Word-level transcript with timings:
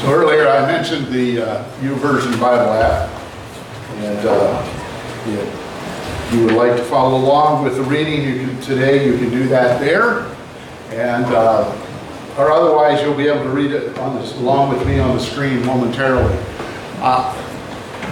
So 0.00 0.14
earlier 0.14 0.48
I 0.48 0.64
mentioned 0.64 1.08
the 1.08 1.42
uh, 1.42 1.64
YouVersion 1.80 2.40
Bible 2.40 2.72
app, 2.72 3.10
and 3.96 4.26
uh, 4.26 4.64
if 5.26 6.32
you 6.34 6.46
would 6.46 6.54
like 6.54 6.74
to 6.74 6.84
follow 6.84 7.18
along 7.18 7.64
with 7.64 7.76
the 7.76 7.82
reading 7.82 8.22
you 8.22 8.46
can, 8.46 8.58
today, 8.62 9.06
you 9.06 9.18
can 9.18 9.28
do 9.28 9.46
that 9.48 9.78
there, 9.78 10.20
and 10.88 11.26
uh, 11.26 11.70
or 12.38 12.50
otherwise 12.50 13.02
you'll 13.02 13.14
be 13.14 13.28
able 13.28 13.42
to 13.42 13.50
read 13.50 13.72
it 13.72 13.98
on 13.98 14.16
this, 14.16 14.34
along 14.38 14.74
with 14.74 14.86
me 14.86 14.98
on 14.98 15.18
the 15.18 15.22
screen 15.22 15.62
momentarily. 15.66 16.34
Uh, 17.00 17.36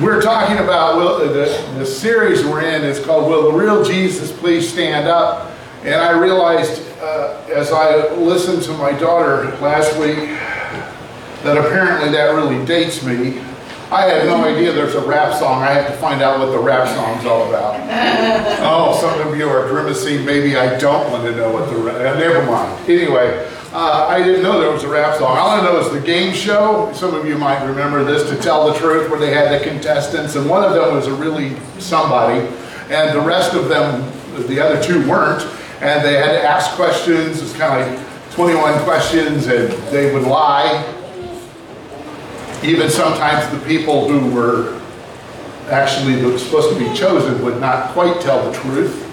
we're 0.02 0.20
talking 0.20 0.58
about 0.58 0.98
will, 0.98 1.20
the, 1.20 1.72
the 1.78 1.86
series 1.86 2.44
we're 2.44 2.60
in 2.60 2.84
is 2.84 3.02
called 3.02 3.30
"Will 3.30 3.50
the 3.50 3.56
Real 3.56 3.82
Jesus 3.82 4.30
Please 4.30 4.70
Stand 4.70 5.08
Up?" 5.08 5.52
And 5.84 5.94
I 5.94 6.10
realized 6.10 6.86
uh, 7.00 7.42
as 7.50 7.72
I 7.72 8.12
listened 8.16 8.62
to 8.64 8.74
my 8.74 8.92
daughter 8.92 9.56
last 9.56 9.98
week 9.98 10.38
that 11.42 11.56
apparently 11.56 12.10
that 12.10 12.34
really 12.34 12.64
dates 12.64 13.04
me. 13.04 13.40
I 13.90 14.02
had 14.02 14.26
no 14.26 14.44
idea 14.44 14.72
there's 14.72 14.94
a 14.94 15.06
rap 15.06 15.34
song. 15.38 15.62
I 15.62 15.72
have 15.72 15.86
to 15.90 15.96
find 15.96 16.20
out 16.20 16.38
what 16.38 16.50
the 16.50 16.58
rap 16.58 16.86
song's 16.88 17.24
all 17.24 17.48
about. 17.48 17.76
oh, 18.60 18.98
some 19.00 19.26
of 19.26 19.38
you 19.38 19.48
are 19.48 19.66
grimacing. 19.66 20.26
Maybe 20.26 20.56
I 20.56 20.78
don't 20.78 21.10
want 21.10 21.24
to 21.24 21.34
know 21.34 21.50
what 21.50 21.70
the 21.70 21.76
rap. 21.76 21.96
Uh, 21.96 22.18
never 22.18 22.44
mind. 22.44 22.86
Anyway, 22.86 23.48
uh, 23.72 24.06
I 24.06 24.22
didn't 24.22 24.42
know 24.42 24.60
there 24.60 24.70
was 24.70 24.84
a 24.84 24.88
rap 24.88 25.16
song. 25.16 25.38
All 25.38 25.50
I 25.50 25.62
know 25.62 25.78
is 25.78 25.90
the 25.90 26.00
game 26.00 26.34
show. 26.34 26.92
Some 26.92 27.14
of 27.14 27.26
you 27.26 27.38
might 27.38 27.64
remember 27.64 28.04
this, 28.04 28.28
to 28.28 28.36
tell 28.36 28.70
the 28.70 28.78
truth, 28.78 29.08
where 29.10 29.18
they 29.18 29.32
had 29.32 29.58
the 29.58 29.64
contestants, 29.64 30.36
and 30.36 30.50
one 30.50 30.62
of 30.62 30.74
them 30.74 30.94
was 30.94 31.06
a 31.06 31.14
really 31.14 31.56
somebody, 31.78 32.46
and 32.90 33.16
the 33.16 33.22
rest 33.22 33.54
of 33.54 33.70
them, 33.70 34.02
the 34.48 34.60
other 34.60 34.82
two 34.82 35.08
weren't, 35.08 35.42
and 35.80 36.04
they 36.04 36.14
had 36.14 36.32
to 36.32 36.42
ask 36.42 36.72
questions. 36.72 37.40
It's 37.40 37.56
kind 37.56 37.82
of 37.82 37.98
like 37.98 38.32
21 38.34 38.84
questions, 38.84 39.46
and 39.46 39.72
they 39.90 40.12
would 40.12 40.24
lie 40.24 40.94
even 42.62 42.90
sometimes 42.90 43.48
the 43.56 43.64
people 43.66 44.08
who 44.08 44.34
were 44.34 44.80
actually 45.70 46.36
supposed 46.38 46.76
to 46.76 46.78
be 46.78 46.92
chosen 46.96 47.42
would 47.44 47.60
not 47.60 47.92
quite 47.92 48.20
tell 48.20 48.50
the 48.50 48.58
truth. 48.58 49.04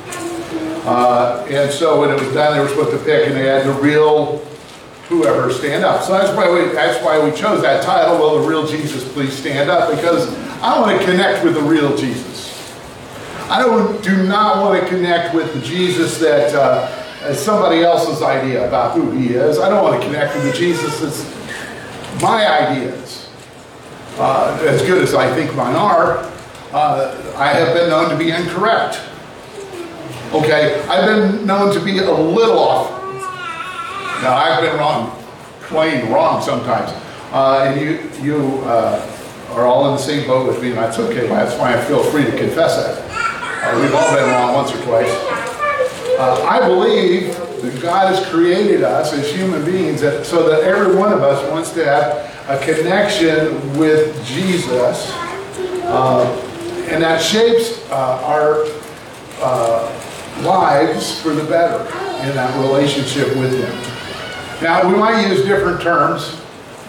Uh, 0.86 1.46
and 1.50 1.72
so 1.72 2.00
when 2.00 2.10
it 2.10 2.20
was 2.20 2.32
done, 2.34 2.56
they 2.56 2.64
were 2.64 2.70
supposed 2.70 2.92
to 2.92 3.04
pick, 3.06 3.28
and 3.28 3.36
they 3.36 3.46
had 3.46 3.66
the 3.66 3.74
real 3.74 4.38
whoever 5.10 5.52
stand 5.52 5.84
up. 5.84 6.04
So 6.04 6.14
that's 6.14 6.36
why 6.36 6.50
we 6.50 6.72
that's 6.74 7.04
why 7.04 7.24
we 7.24 7.36
chose 7.36 7.62
that 7.62 7.84
title. 7.84 8.18
Will 8.18 8.42
the 8.42 8.48
real 8.48 8.66
Jesus 8.66 9.12
please 9.14 9.34
stand 9.34 9.70
up? 9.70 9.90
Because 9.90 10.28
I 10.62 10.80
want 10.80 11.00
to 11.00 11.06
connect 11.06 11.44
with 11.44 11.54
the 11.54 11.62
real 11.62 11.96
Jesus. 11.98 12.46
I 13.50 13.62
don't 13.62 14.04
do 14.04 14.28
not 14.28 14.64
want 14.64 14.82
to 14.82 14.90
connect 14.90 15.36
with 15.36 15.54
the 15.54 15.62
Jesus 15.62 16.18
that 16.20 16.54
uh, 16.56 17.28
is 17.28 17.40
somebody 17.40 17.84
else's 17.84 18.24
idea 18.24 18.68
about 18.68 18.96
who 18.96 19.12
he 19.12 19.34
is. 19.34 19.60
I 19.60 19.70
don't 19.70 19.84
want 19.84 20.02
to 20.02 20.08
connect 20.08 20.36
with 20.36 20.46
the 20.46 20.54
Jesus 20.54 21.00
that's 21.00 22.22
my 22.22 22.48
ideas 22.48 23.25
uh, 24.18 24.58
as 24.62 24.82
good 24.84 25.04
as 25.04 25.14
I 25.14 25.34
think 25.34 25.56
mine 25.56 25.76
are, 25.76 26.18
uh, 26.72 27.34
I 27.38 27.50
have 27.50 27.74
been 27.74 27.90
known 27.90 28.10
to 28.10 28.18
be 28.18 28.32
incorrect. 28.32 29.00
Okay, 30.34 30.82
I've 30.88 31.06
been 31.06 31.46
known 31.46 31.74
to 31.74 31.80
be 31.80 32.00
a 32.00 32.12
little 32.12 32.60
off. 32.60 32.90
Now, 34.22 34.36
I've 34.36 34.62
been 34.62 34.78
wrong, 34.78 35.18
plain 35.62 36.12
wrong 36.12 36.42
sometimes. 36.42 36.92
Uh, 37.32 37.66
and 37.68 37.80
you, 37.80 38.10
you 38.22 38.60
uh, 38.64 39.06
are 39.52 39.66
all 39.66 39.90
in 39.90 39.96
the 39.96 40.02
same 40.02 40.26
boat 40.28 40.48
with 40.48 40.62
me, 40.62 40.70
and 40.70 40.78
that's 40.78 41.00
okay. 41.00 41.28
That's 41.28 41.58
why 41.60 41.78
I 41.78 41.82
feel 41.86 42.04
free 42.04 42.24
to 42.24 42.38
confess 42.38 42.76
that. 42.78 43.06
Uh, 43.12 43.82
we've 43.82 43.94
all 43.94 44.16
been 44.16 44.30
wrong 44.30 44.54
once 44.54 44.74
or 44.74 44.82
twice. 44.84 45.12
Uh, 46.18 46.46
I 46.48 46.66
believe 46.68 47.36
that 47.62 47.82
God 47.82 48.16
has 48.16 48.26
created 48.30 48.84
us 48.84 49.12
as 49.14 49.30
human 49.34 49.66
beings 49.66 50.02
that, 50.02 50.26
so 50.26 50.48
that 50.50 50.64
every 50.64 50.96
one 50.96 51.12
of 51.12 51.22
us 51.24 51.50
wants 51.52 51.72
to 51.72 51.84
have 51.84 52.25
a 52.48 52.60
connection 52.60 53.78
with 53.78 54.24
Jesus, 54.26 55.12
uh, 55.86 56.26
and 56.90 57.02
that 57.02 57.22
shapes 57.22 57.90
uh, 57.90 58.22
our 58.24 58.66
uh, 59.42 60.42
lives 60.44 61.20
for 61.22 61.30
the 61.30 61.44
better 61.46 61.84
in 62.28 62.36
that 62.36 62.56
relationship 62.62 63.36
with 63.38 63.52
Him. 63.52 64.64
Now, 64.64 64.88
we 64.88 64.96
might 64.96 65.28
use 65.28 65.44
different 65.44 65.82
terms 65.82 66.40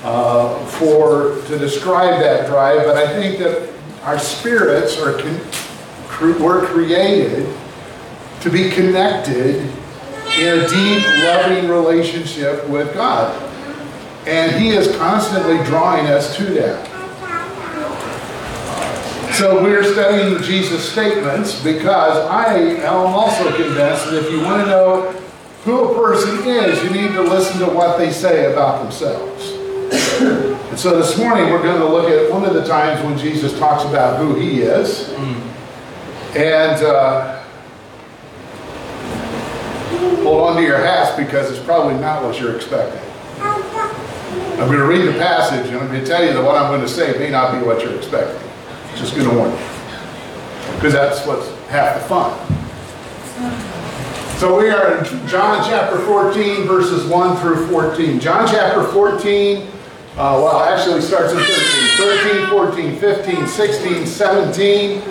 uh, 0.04 0.64
for 0.66 1.40
to 1.46 1.58
describe 1.58 2.20
that 2.20 2.46
drive, 2.48 2.84
but 2.84 2.96
I 2.96 3.06
think 3.20 3.38
that 3.38 3.72
our 4.02 4.18
spirits 4.18 4.98
are 4.98 5.14
con- 5.18 6.40
were 6.40 6.66
created 6.66 7.52
to 8.40 8.50
be 8.50 8.70
connected 8.70 9.56
in 10.38 10.58
a 10.58 10.68
deep, 10.68 11.04
loving 11.24 11.68
relationship 11.68 12.68
with 12.68 12.92
God. 12.94 13.45
And 14.26 14.60
he 14.60 14.70
is 14.70 14.94
constantly 14.96 15.56
drawing 15.64 16.06
us 16.06 16.36
to 16.36 16.44
that. 16.54 16.96
So 19.34 19.62
we're 19.62 19.84
studying 19.84 20.42
Jesus' 20.42 20.90
statements 20.90 21.62
because 21.62 22.16
I 22.30 22.56
am 22.56 22.94
also 22.94 23.54
convinced 23.54 24.06
that 24.06 24.24
if 24.24 24.30
you 24.32 24.40
want 24.40 24.64
to 24.64 24.66
know 24.68 25.12
who 25.64 25.90
a 25.90 25.94
person 25.94 26.38
is, 26.46 26.82
you 26.82 26.90
need 26.90 27.12
to 27.12 27.22
listen 27.22 27.60
to 27.60 27.66
what 27.66 27.98
they 27.98 28.10
say 28.10 28.50
about 28.50 28.82
themselves. 28.82 29.52
and 30.70 30.78
so 30.78 30.98
this 30.98 31.18
morning 31.18 31.50
we're 31.50 31.62
going 31.62 31.78
to 31.78 31.86
look 31.86 32.08
at 32.08 32.32
one 32.32 32.44
of 32.44 32.54
the 32.54 32.64
times 32.66 33.04
when 33.04 33.18
Jesus 33.18 33.56
talks 33.58 33.84
about 33.84 34.18
who 34.18 34.34
he 34.34 34.62
is. 34.62 35.10
And 36.34 36.82
uh, 36.82 37.42
hold 40.22 40.48
on 40.48 40.56
to 40.56 40.62
your 40.62 40.78
hats 40.78 41.16
because 41.16 41.50
it's 41.50 41.64
probably 41.64 41.94
not 42.00 42.22
what 42.24 42.40
you're 42.40 42.56
expecting. 42.56 43.05
I'm 44.58 44.68
going 44.68 44.78
to 44.78 44.86
read 44.86 45.06
the 45.06 45.18
passage, 45.18 45.66
and 45.66 45.76
I'm 45.76 45.88
going 45.88 46.00
to 46.00 46.06
tell 46.06 46.24
you 46.24 46.32
that 46.32 46.42
what 46.42 46.56
I'm 46.56 46.70
going 46.70 46.80
to 46.80 46.88
say 46.88 47.18
may 47.18 47.28
not 47.30 47.52
be 47.52 47.66
what 47.66 47.82
you're 47.82 47.94
expecting. 47.94 48.40
Just 48.96 49.14
going 49.14 49.28
to 49.28 49.36
warn 49.36 49.50
you. 49.50 49.58
Because 50.76 50.94
that's 50.94 51.26
what's 51.26 51.50
half 51.68 52.00
the 52.00 52.08
fun. 52.08 52.32
So 54.38 54.58
we 54.58 54.70
are 54.70 54.96
in 54.96 55.28
John 55.28 55.62
chapter 55.68 55.98
14, 55.98 56.64
verses 56.64 57.06
1 57.06 57.36
through 57.36 57.66
14. 57.68 58.18
John 58.18 58.48
chapter 58.48 58.82
14, 58.84 59.62
uh, 59.62 59.68
well, 60.16 60.62
actually 60.62 61.02
starts 61.02 61.32
in 61.32 61.38
13. 61.38 61.86
13, 61.96 62.46
14, 62.48 62.98
15, 62.98 63.46
16, 63.46 64.06
17. 64.06 65.02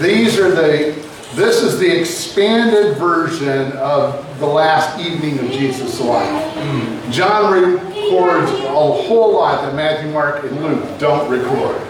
These 0.00 0.38
are 0.38 0.50
the, 0.50 0.92
this 1.34 1.62
is 1.62 1.78
the 1.78 2.00
expanded 2.00 2.96
version 2.98 3.72
of 3.72 4.38
the 4.38 4.46
last 4.46 4.98
evening 5.00 5.38
of 5.38 5.50
Jesus' 5.50 6.00
life. 6.00 7.10
John 7.10 7.52
records 7.52 8.50
a 8.50 8.68
whole 8.68 9.34
lot 9.34 9.62
that 9.62 9.74
Matthew, 9.74 10.10
Mark, 10.10 10.44
and 10.44 10.62
Luke 10.62 10.98
don't 10.98 11.30
record. 11.30 11.80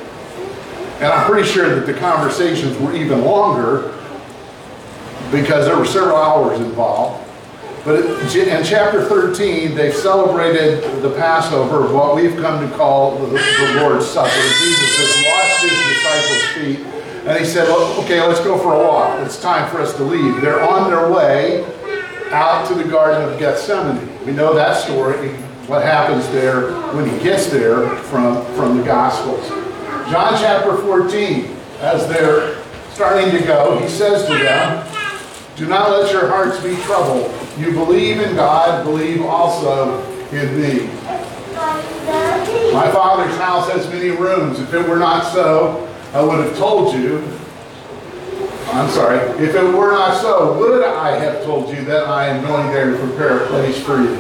And 0.96 1.06
I'm 1.06 1.26
pretty 1.28 1.48
sure 1.48 1.74
that 1.74 1.86
the 1.86 1.94
conversations 1.98 2.78
were 2.78 2.94
even 2.94 3.24
longer 3.24 3.98
because 5.32 5.66
there 5.66 5.76
were 5.76 5.86
several 5.86 6.16
hours 6.16 6.60
involved. 6.60 7.28
But 7.84 8.04
in 8.36 8.64
chapter 8.64 9.04
13, 9.04 9.74
they've 9.74 9.92
celebrated 9.92 11.02
the 11.02 11.10
Passover, 11.16 11.86
of 11.86 11.92
what 11.92 12.14
we've 12.14 12.36
come 12.36 12.68
to 12.68 12.76
call 12.76 13.18
the, 13.18 13.26
Lord's 13.80 14.06
Supper. 14.06 14.30
Jesus 14.30 14.96
has 14.98 15.24
washed 15.26 15.62
his 15.62 15.74
disciples' 15.88 16.46
feet, 16.54 17.01
and 17.24 17.38
he 17.38 17.44
said, 17.44 17.68
okay, 18.00 18.20
let's 18.20 18.40
go 18.40 18.58
for 18.58 18.74
a 18.74 18.78
walk. 18.78 19.20
It's 19.24 19.40
time 19.40 19.70
for 19.70 19.80
us 19.80 19.94
to 19.96 20.02
leave. 20.02 20.40
They're 20.40 20.60
on 20.60 20.90
their 20.90 21.08
way 21.08 21.64
out 22.32 22.66
to 22.66 22.74
the 22.74 22.82
Garden 22.82 23.30
of 23.30 23.38
Gethsemane. 23.38 24.08
We 24.26 24.32
know 24.32 24.52
that 24.54 24.82
story, 24.82 25.28
what 25.68 25.82
happens 25.82 26.28
there 26.30 26.72
when 26.94 27.08
he 27.08 27.16
gets 27.22 27.46
there 27.46 27.90
from, 27.96 28.44
from 28.56 28.78
the 28.78 28.82
Gospels. 28.82 29.48
John 30.10 30.34
chapter 30.40 30.76
14, 30.78 31.56
as 31.78 32.08
they're 32.08 32.60
starting 32.90 33.30
to 33.30 33.46
go, 33.46 33.78
he 33.78 33.88
says 33.88 34.26
to 34.26 34.34
them, 34.34 34.84
Do 35.56 35.68
not 35.68 35.90
let 35.90 36.10
your 36.12 36.26
hearts 36.26 36.60
be 36.60 36.74
troubled. 36.82 37.32
You 37.56 37.70
believe 37.72 38.18
in 38.20 38.34
God, 38.34 38.82
believe 38.84 39.22
also 39.22 40.02
in 40.32 40.60
me. 40.60 40.86
My 42.72 42.90
Father's 42.90 43.36
house 43.36 43.70
has 43.70 43.88
many 43.90 44.10
rooms. 44.10 44.58
If 44.58 44.74
it 44.74 44.88
were 44.88 44.98
not 44.98 45.32
so, 45.32 45.88
I 46.12 46.22
would 46.22 46.44
have 46.44 46.56
told 46.56 46.94
you 46.94 47.26
I'm 48.72 48.88
sorry. 48.90 49.18
If 49.44 49.54
it 49.54 49.64
were 49.64 49.92
not 49.92 50.18
so, 50.22 50.58
would 50.58 50.82
I 50.82 51.18
have 51.18 51.44
told 51.44 51.68
you 51.68 51.84
that 51.84 52.04
I 52.04 52.28
am 52.28 52.42
going 52.42 52.68
there 52.68 52.90
to 52.90 52.96
prepare 52.96 53.44
a 53.44 53.46
place 53.48 53.78
for 53.84 54.00
you? 54.00 54.14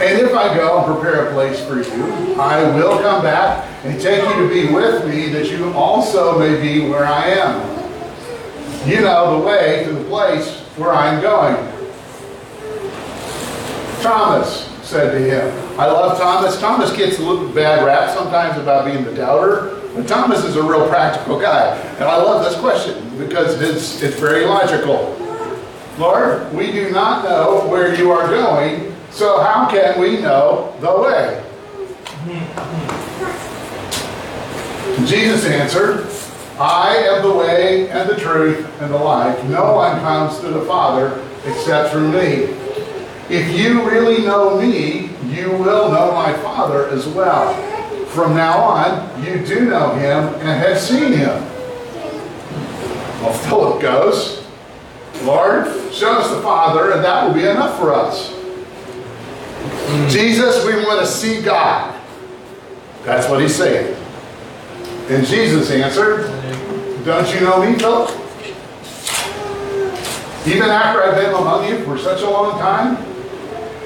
And 0.00 0.20
if 0.22 0.34
I 0.34 0.54
go 0.56 0.78
and 0.78 0.86
prepare 0.94 1.28
a 1.28 1.32
place 1.34 1.62
for 1.66 1.82
you, 1.82 2.34
I 2.40 2.62
will 2.74 2.98
come 3.00 3.22
back 3.22 3.68
and 3.84 4.00
take 4.00 4.22
you 4.22 4.34
to 4.42 4.48
be 4.48 4.72
with 4.72 5.06
me, 5.06 5.28
that 5.28 5.50
you 5.50 5.70
also 5.74 6.38
may 6.38 6.58
be 6.60 6.88
where 6.88 7.04
I 7.04 7.26
am. 7.26 8.88
You 8.88 9.02
know 9.02 9.38
the 9.38 9.46
way 9.46 9.84
to 9.84 9.92
the 9.92 10.04
place 10.04 10.60
where 10.76 10.92
I'm 10.92 11.20
going. 11.20 11.56
Thomas 14.02 14.66
said 14.82 15.12
to 15.12 15.18
him, 15.18 15.78
I 15.78 15.86
love 15.86 16.18
Thomas. 16.18 16.58
Thomas 16.58 16.94
gets 16.96 17.18
a 17.18 17.22
little 17.22 17.48
bad 17.50 17.84
rap 17.84 18.16
sometimes 18.16 18.58
about 18.58 18.86
being 18.86 19.04
the 19.04 19.14
doubter. 19.14 19.83
But 19.94 20.08
Thomas 20.08 20.44
is 20.44 20.56
a 20.56 20.62
real 20.62 20.88
practical 20.88 21.40
guy. 21.40 21.76
And 21.76 22.04
I 22.04 22.16
love 22.16 22.44
this 22.44 22.58
question 22.58 23.16
because 23.16 23.60
it's, 23.60 24.02
it's 24.02 24.18
very 24.18 24.44
logical. 24.44 25.16
Lord, 25.98 26.52
we 26.52 26.72
do 26.72 26.90
not 26.90 27.24
know 27.24 27.68
where 27.68 27.94
you 27.94 28.10
are 28.10 28.26
going, 28.28 28.92
so 29.10 29.40
how 29.40 29.70
can 29.70 30.00
we 30.00 30.20
know 30.20 30.74
the 30.80 31.00
way? 31.00 31.40
Jesus 35.06 35.44
answered, 35.46 36.08
I 36.58 36.96
am 36.96 37.22
the 37.22 37.32
way 37.32 37.88
and 37.90 38.08
the 38.08 38.16
truth 38.16 38.66
and 38.80 38.92
the 38.92 38.98
life. 38.98 39.42
No 39.44 39.74
one 39.74 40.00
comes 40.00 40.40
to 40.40 40.48
the 40.48 40.64
Father 40.66 41.24
except 41.44 41.92
through 41.92 42.10
me. 42.10 42.52
If 43.28 43.56
you 43.56 43.88
really 43.88 44.24
know 44.24 44.60
me, 44.60 45.10
you 45.26 45.50
will 45.50 45.90
know 45.90 46.12
my 46.12 46.32
Father 46.34 46.88
as 46.90 47.06
well. 47.06 47.73
From 48.14 48.36
now 48.36 48.60
on, 48.60 49.24
you 49.24 49.44
do 49.44 49.64
know 49.64 49.94
him 49.96 50.32
and 50.34 50.48
have 50.48 50.78
seen 50.78 51.12
him. 51.12 51.42
Well, 53.20 53.32
Philip 53.48 53.82
goes, 53.82 54.46
Lord, 55.22 55.66
show 55.92 56.12
us 56.12 56.30
the 56.30 56.40
Father, 56.40 56.92
and 56.92 57.04
that 57.04 57.26
will 57.26 57.34
be 57.34 57.40
enough 57.40 57.76
for 57.76 57.92
us. 57.92 58.30
Hmm. 58.30 60.08
Jesus, 60.08 60.64
we 60.64 60.76
want 60.76 61.00
to 61.00 61.06
see 61.08 61.42
God. 61.42 62.00
That's 63.02 63.28
what 63.28 63.40
he's 63.40 63.56
saying. 63.56 63.96
And 65.10 65.26
Jesus 65.26 65.72
answered, 65.72 66.26
Don't 67.04 67.34
you 67.34 67.40
know 67.40 67.68
me, 67.68 67.76
Philip? 67.76 68.10
Even 70.46 70.70
after 70.70 71.02
I've 71.02 71.16
been 71.16 71.34
among 71.34 71.68
you 71.68 71.84
for 71.84 71.98
such 71.98 72.22
a 72.22 72.30
long 72.30 72.60
time? 72.60 73.13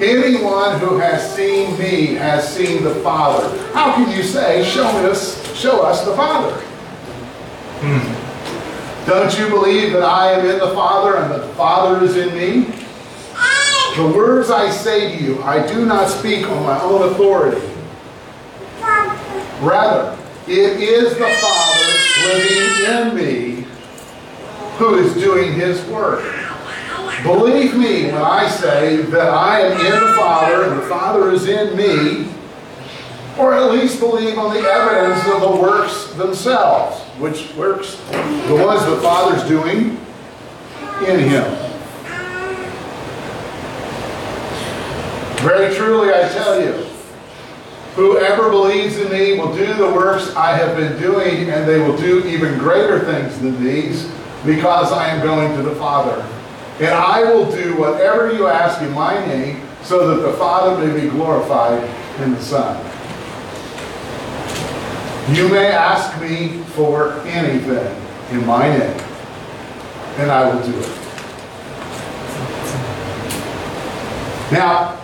Anyone 0.01 0.79
who 0.79 0.97
has 0.97 1.35
seen 1.35 1.77
me 1.77 2.13
has 2.15 2.55
seen 2.55 2.83
the 2.83 2.95
Father. 2.95 3.49
How 3.73 3.93
can 3.95 4.15
you 4.15 4.23
say, 4.23 4.63
Show 4.63 4.85
us, 4.85 5.59
show 5.59 5.81
us 5.83 6.05
the 6.05 6.15
Father? 6.15 6.55
Hmm. 7.81 9.05
Don't 9.05 9.37
you 9.37 9.49
believe 9.49 9.91
that 9.91 10.03
I 10.03 10.31
am 10.31 10.45
in 10.45 10.59
the 10.59 10.73
Father 10.73 11.17
and 11.17 11.31
that 11.31 11.41
the 11.41 11.53
Father 11.55 12.03
is 12.05 12.15
in 12.15 12.33
me? 12.33 12.73
The 13.97 14.13
words 14.15 14.49
I 14.49 14.69
say 14.69 15.17
to 15.17 15.23
you, 15.23 15.43
I 15.43 15.67
do 15.67 15.85
not 15.85 16.07
speak 16.09 16.47
on 16.47 16.63
my 16.63 16.79
own 16.81 17.11
authority. 17.11 17.61
Rather, 19.61 20.17
it 20.47 20.79
is 20.79 21.17
the 21.17 21.27
Father 21.41 21.89
living 22.27 22.85
in 22.85 23.15
me 23.15 23.67
who 24.77 24.95
is 24.99 25.13
doing 25.15 25.53
his 25.53 25.83
work. 25.87 26.23
Believe 27.23 27.75
me 27.75 28.05
when 28.05 28.21
I 28.21 28.47
say 28.49 28.97
that 28.97 29.29
I 29.29 29.61
am 29.61 29.73
in 29.73 30.07
the 30.07 30.13
Father 30.13 30.63
and 30.63 30.81
the 30.81 30.85
Father 30.87 31.31
is 31.31 31.47
in 31.47 31.75
me, 31.75 32.31
or 33.37 33.53
at 33.53 33.71
least 33.71 33.99
believe 33.99 34.37
on 34.37 34.53
the 34.53 34.61
evidence 34.61 35.27
of 35.33 35.41
the 35.41 35.61
works 35.61 36.13
themselves. 36.13 37.01
Which 37.19 37.53
works? 37.55 37.95
The 38.47 38.55
ones 38.55 38.85
the 38.85 39.01
Father's 39.01 39.43
doing 39.47 39.97
in 41.07 41.19
him. 41.19 41.43
Very 45.41 45.75
truly 45.75 46.13
I 46.13 46.27
tell 46.29 46.61
you, 46.61 46.85
whoever 47.95 48.49
believes 48.49 48.97
in 48.97 49.11
me 49.11 49.37
will 49.37 49.53
do 49.55 49.73
the 49.73 49.91
works 49.91 50.33
I 50.35 50.55
have 50.55 50.77
been 50.77 50.99
doing, 51.01 51.49
and 51.49 51.67
they 51.67 51.79
will 51.79 51.97
do 51.97 52.25
even 52.27 52.57
greater 52.57 52.99
things 52.99 53.39
than 53.39 53.61
these, 53.63 54.09
because 54.45 54.91
I 54.91 55.09
am 55.09 55.21
going 55.21 55.55
to 55.57 55.63
the 55.63 55.75
Father. 55.75 56.25
And 56.79 56.93
I 56.93 57.23
will 57.23 57.51
do 57.51 57.75
whatever 57.77 58.31
you 58.31 58.47
ask 58.47 58.81
in 58.81 58.91
my 58.93 59.25
name, 59.25 59.61
so 59.83 60.15
that 60.15 60.21
the 60.21 60.33
Father 60.37 60.85
may 60.85 61.01
be 61.01 61.09
glorified 61.09 61.83
in 62.21 62.33
the 62.33 62.41
Son. 62.41 62.77
You 65.35 65.47
may 65.49 65.67
ask 65.67 66.19
me 66.21 66.63
for 66.75 67.13
anything 67.21 67.95
in 68.31 68.45
my 68.45 68.69
name, 68.69 68.99
and 70.17 70.31
I 70.31 70.53
will 70.53 70.63
do 70.63 70.77
it. 70.79 70.89
Now, 74.51 74.99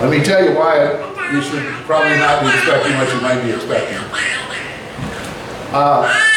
let 0.00 0.10
me 0.10 0.22
tell 0.24 0.44
you 0.44 0.54
why 0.56 0.92
you 1.32 1.40
should 1.42 1.64
probably 1.86 2.18
not 2.18 2.42
be 2.42 2.48
expecting 2.48 2.94
what 2.96 3.14
you 3.14 3.20
might 3.20 3.42
be 3.42 3.52
expecting. 3.52 3.98
Uh, 5.72 6.33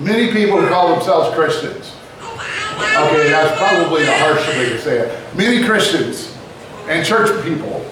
many 0.00 0.32
people 0.32 0.60
who 0.60 0.68
call 0.68 0.94
themselves 0.94 1.34
Christians. 1.34 1.94
Okay, 2.26 3.30
that's 3.30 3.58
probably 3.58 4.04
the 4.04 4.16
harsh 4.18 4.46
way 4.48 4.70
to 4.70 4.80
say 4.80 4.98
it. 4.98 5.36
Many 5.36 5.64
Christians 5.64 6.36
and 6.88 7.06
church 7.06 7.44
people 7.44 7.84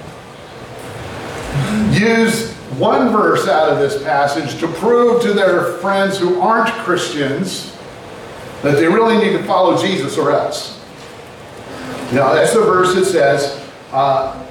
use 1.92 2.52
one 2.78 3.10
verse 3.10 3.48
out 3.48 3.70
of 3.70 3.78
this 3.78 4.02
passage 4.02 4.58
to 4.60 4.68
prove 4.68 5.22
to 5.22 5.32
their 5.32 5.72
friends 5.78 6.18
who 6.18 6.40
aren't 6.40 6.72
Christians 6.84 7.76
that 8.62 8.76
they 8.76 8.86
really 8.86 9.18
need 9.18 9.36
to 9.36 9.42
follow 9.44 9.80
Jesus 9.80 10.16
or 10.18 10.32
else. 10.32 10.78
Now, 12.12 12.32
that's 12.32 12.54
the 12.54 12.60
verse 12.60 12.94
that 12.94 13.04
says, 13.04 13.68
uh, 13.92 14.44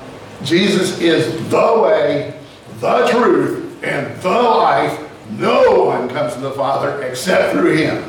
Jesus 0.43 0.99
is 0.99 1.49
the 1.49 1.81
way, 1.81 2.39
the 2.79 3.07
truth, 3.07 3.83
and 3.83 4.21
the 4.21 4.29
life. 4.29 5.06
No 5.31 5.83
one 5.85 6.09
comes 6.09 6.33
to 6.33 6.39
the 6.39 6.51
Father 6.51 7.01
except 7.03 7.53
through 7.53 7.75
him. 7.75 8.03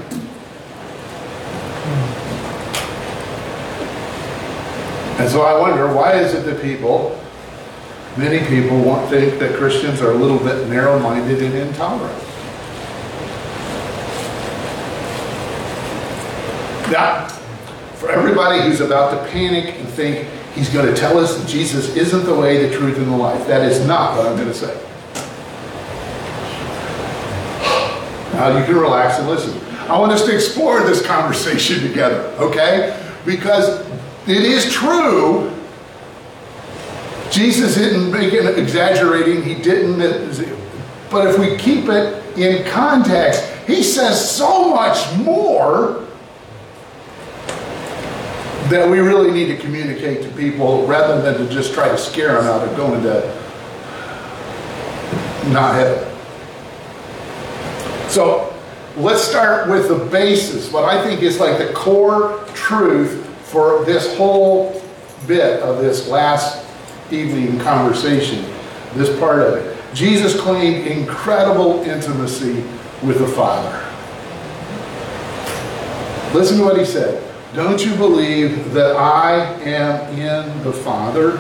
And 5.19 5.29
so 5.29 5.43
I 5.43 5.59
wonder, 5.59 5.93
why 5.93 6.13
is 6.13 6.33
it 6.33 6.45
that 6.45 6.63
people, 6.63 7.21
many 8.17 8.39
people, 8.47 8.81
want 8.81 9.11
think 9.11 9.41
that 9.41 9.57
Christians 9.57 10.01
are 10.01 10.13
a 10.13 10.15
little 10.15 10.39
bit 10.39 10.69
narrow-minded 10.69 11.43
and 11.43 11.55
intolerant? 11.55 12.23
Now, 16.93 17.27
for 17.97 18.11
everybody 18.11 18.63
who's 18.63 18.81
about 18.81 19.11
to 19.11 19.31
panic 19.31 19.75
and 19.75 19.89
think 19.89 20.29
he's 20.55 20.71
going 20.71 20.87
to 20.87 20.95
tell 20.95 21.19
us 21.19 21.37
that 21.37 21.49
Jesus 21.49 21.95
isn't 21.97 22.25
the 22.25 22.35
way, 22.35 22.67
the 22.67 22.75
truth, 22.75 22.97
and 22.97 23.09
the 23.09 23.17
life, 23.17 23.45
that 23.49 23.69
is 23.69 23.85
not 23.87 24.17
what 24.17 24.27
I'm 24.27 24.37
going 24.37 24.49
to 24.49 24.55
say. 24.55 24.88
Now 28.39 28.57
you 28.57 28.65
can 28.65 28.77
relax 28.77 29.19
and 29.19 29.29
listen. 29.29 29.59
I 29.91 29.99
want 29.99 30.13
us 30.13 30.25
to 30.27 30.33
explore 30.33 30.83
this 30.85 31.05
conversation 31.05 31.81
together, 31.81 32.23
okay? 32.39 32.97
Because 33.27 33.85
it 34.29 34.45
is 34.45 34.73
true. 34.73 35.53
Jesus 37.33 37.75
didn't 37.75 38.13
make 38.13 38.33
it 38.33 38.57
exaggerating. 38.57 39.43
He 39.43 39.57
didn't. 39.61 39.99
But 41.11 41.27
if 41.27 41.37
we 41.37 41.57
keep 41.57 41.89
it 41.89 42.39
in 42.39 42.65
context, 42.71 43.45
he 43.67 43.83
says 43.83 44.31
so 44.31 44.73
much 44.73 45.13
more 45.17 46.07
that 48.69 48.89
we 48.89 49.01
really 49.01 49.33
need 49.33 49.47
to 49.47 49.57
communicate 49.57 50.23
to 50.23 50.29
people 50.37 50.87
rather 50.87 51.21
than 51.21 51.45
to 51.45 51.53
just 51.53 51.75
try 51.75 51.89
to 51.89 51.99
scare 51.99 52.35
them 52.35 52.45
out 52.45 52.69
of 52.69 52.77
going 52.77 53.03
to 53.03 53.21
not 55.51 55.75
heaven. 55.75 56.08
So 58.09 58.55
let's 58.97 59.23
start 59.23 59.69
with 59.69 59.89
the 59.89 60.05
basis, 60.11 60.73
what 60.73 60.85
I 60.85 61.05
think 61.05 61.23
is 61.23 61.39
like 61.39 61.59
the 61.59 61.73
core 61.75 62.43
truth 62.55 63.25
for 63.45 63.85
this 63.85 64.17
whole 64.17 64.83
bit 65.27 65.61
of 65.61 65.79
this 65.79 66.09
last 66.09 66.67
evening 67.13 67.61
conversation, 67.61 68.45
this 68.95 69.17
part 69.21 69.41
of 69.41 69.55
it. 69.55 69.79
Jesus 69.95 70.39
claimed 70.41 70.87
incredible 70.87 71.83
intimacy 71.83 72.65
with 73.03 73.19
the 73.19 73.29
Father. 73.29 73.85
Listen 76.35 76.59
to 76.59 76.65
what 76.65 76.79
he 76.79 76.85
said. 76.85 77.25
Don't 77.55 77.85
you 77.85 77.95
believe 77.97 78.73
that 78.73 78.97
I 78.97 79.37
am 79.63 80.19
in 80.19 80.65
the 80.65 80.73
Father 80.73 81.39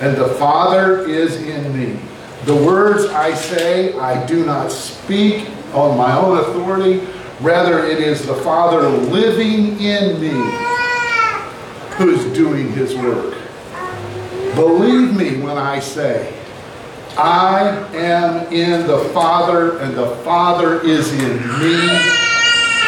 and 0.00 0.16
the 0.16 0.28
Father 0.34 1.06
is 1.08 1.36
in 1.36 1.76
me? 1.76 2.00
The 2.44 2.54
words 2.54 3.06
I 3.06 3.34
say, 3.34 3.98
I 3.98 4.24
do 4.26 4.46
not 4.46 4.70
speak 4.70 5.48
on 5.74 5.96
my 5.96 6.16
own 6.16 6.38
authority. 6.38 7.06
Rather, 7.40 7.84
it 7.84 7.98
is 7.98 8.24
the 8.24 8.36
Father 8.36 8.88
living 8.88 9.80
in 9.80 10.20
me 10.20 10.30
who 11.96 12.10
is 12.10 12.24
doing 12.36 12.72
his 12.72 12.94
work. 12.94 13.34
Believe 14.54 15.16
me 15.16 15.40
when 15.40 15.58
I 15.58 15.80
say, 15.80 16.32
I 17.18 17.68
am 17.94 18.52
in 18.52 18.86
the 18.86 18.98
Father 19.12 19.78
and 19.78 19.96
the 19.96 20.16
Father 20.16 20.80
is 20.82 21.12
in 21.12 21.38
me 21.58 21.76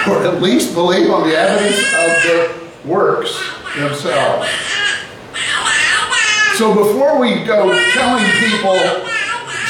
or 0.06 0.24
at 0.24 0.40
least 0.40 0.74
believe 0.74 1.10
on 1.10 1.28
the 1.28 1.36
evidence 1.36 1.78
of 1.94 2.22
the 2.22 2.88
works 2.88 3.36
themselves. 3.76 4.48
So 6.56 6.74
before 6.74 7.18
we 7.18 7.44
go 7.44 7.72
telling 7.92 8.24
people 8.40 9.07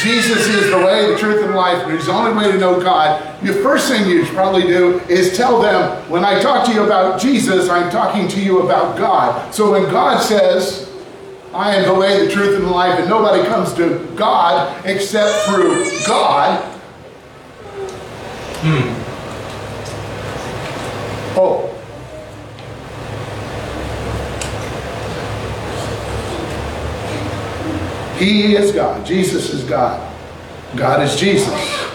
Jesus 0.02 0.47
is 0.47 0.71
the 0.71 0.78
way, 0.78 1.11
the 1.11 1.19
truth, 1.19 1.45
and 1.45 1.55
life, 1.55 1.83
and 1.85 1.93
he's 1.93 2.07
the 2.07 2.12
only 2.12 2.37
way 2.37 2.50
to 2.52 2.59
know 2.59 2.81
God, 2.81 3.21
the 3.43 3.55
first 3.55 3.88
thing 3.88 4.09
you 4.09 4.25
should 4.25 4.35
probably 4.35 4.62
do 4.62 5.00
is 5.09 5.37
tell 5.37 5.61
them, 5.61 6.09
when 6.11 6.25
I 6.25 6.40
talk 6.40 6.67
to 6.67 6.73
you 6.73 6.85
about 6.85 7.21
Jesus, 7.21 7.69
I'm 7.69 7.90
talking 7.90 8.28
to 8.28 8.40
you 8.40 8.62
about 8.62 8.97
God. 8.97 9.52
So 9.52 9.73
when 9.73 9.85
God 9.90 10.23
says, 10.23 10.88
I 11.52 11.75
am 11.75 11.87
the 11.87 11.95
way, 11.95 12.26
the 12.26 12.33
truth, 12.33 12.57
and 12.57 12.64
the 12.64 12.71
life, 12.71 12.99
and 12.99 13.09
nobody 13.09 13.47
comes 13.49 13.75
to 13.75 14.07
God 14.17 14.85
except 14.87 15.47
through 15.47 15.90
God, 16.07 16.62
hmm. 18.61 19.05
Oh. 21.40 21.68
He 28.19 28.57
is 28.57 28.73
God. 28.73 29.07
Jesus 29.07 29.51
is 29.51 29.65
God. 29.65 30.15
God 30.77 31.03
is 31.03 31.17
Jesus. 31.17 31.89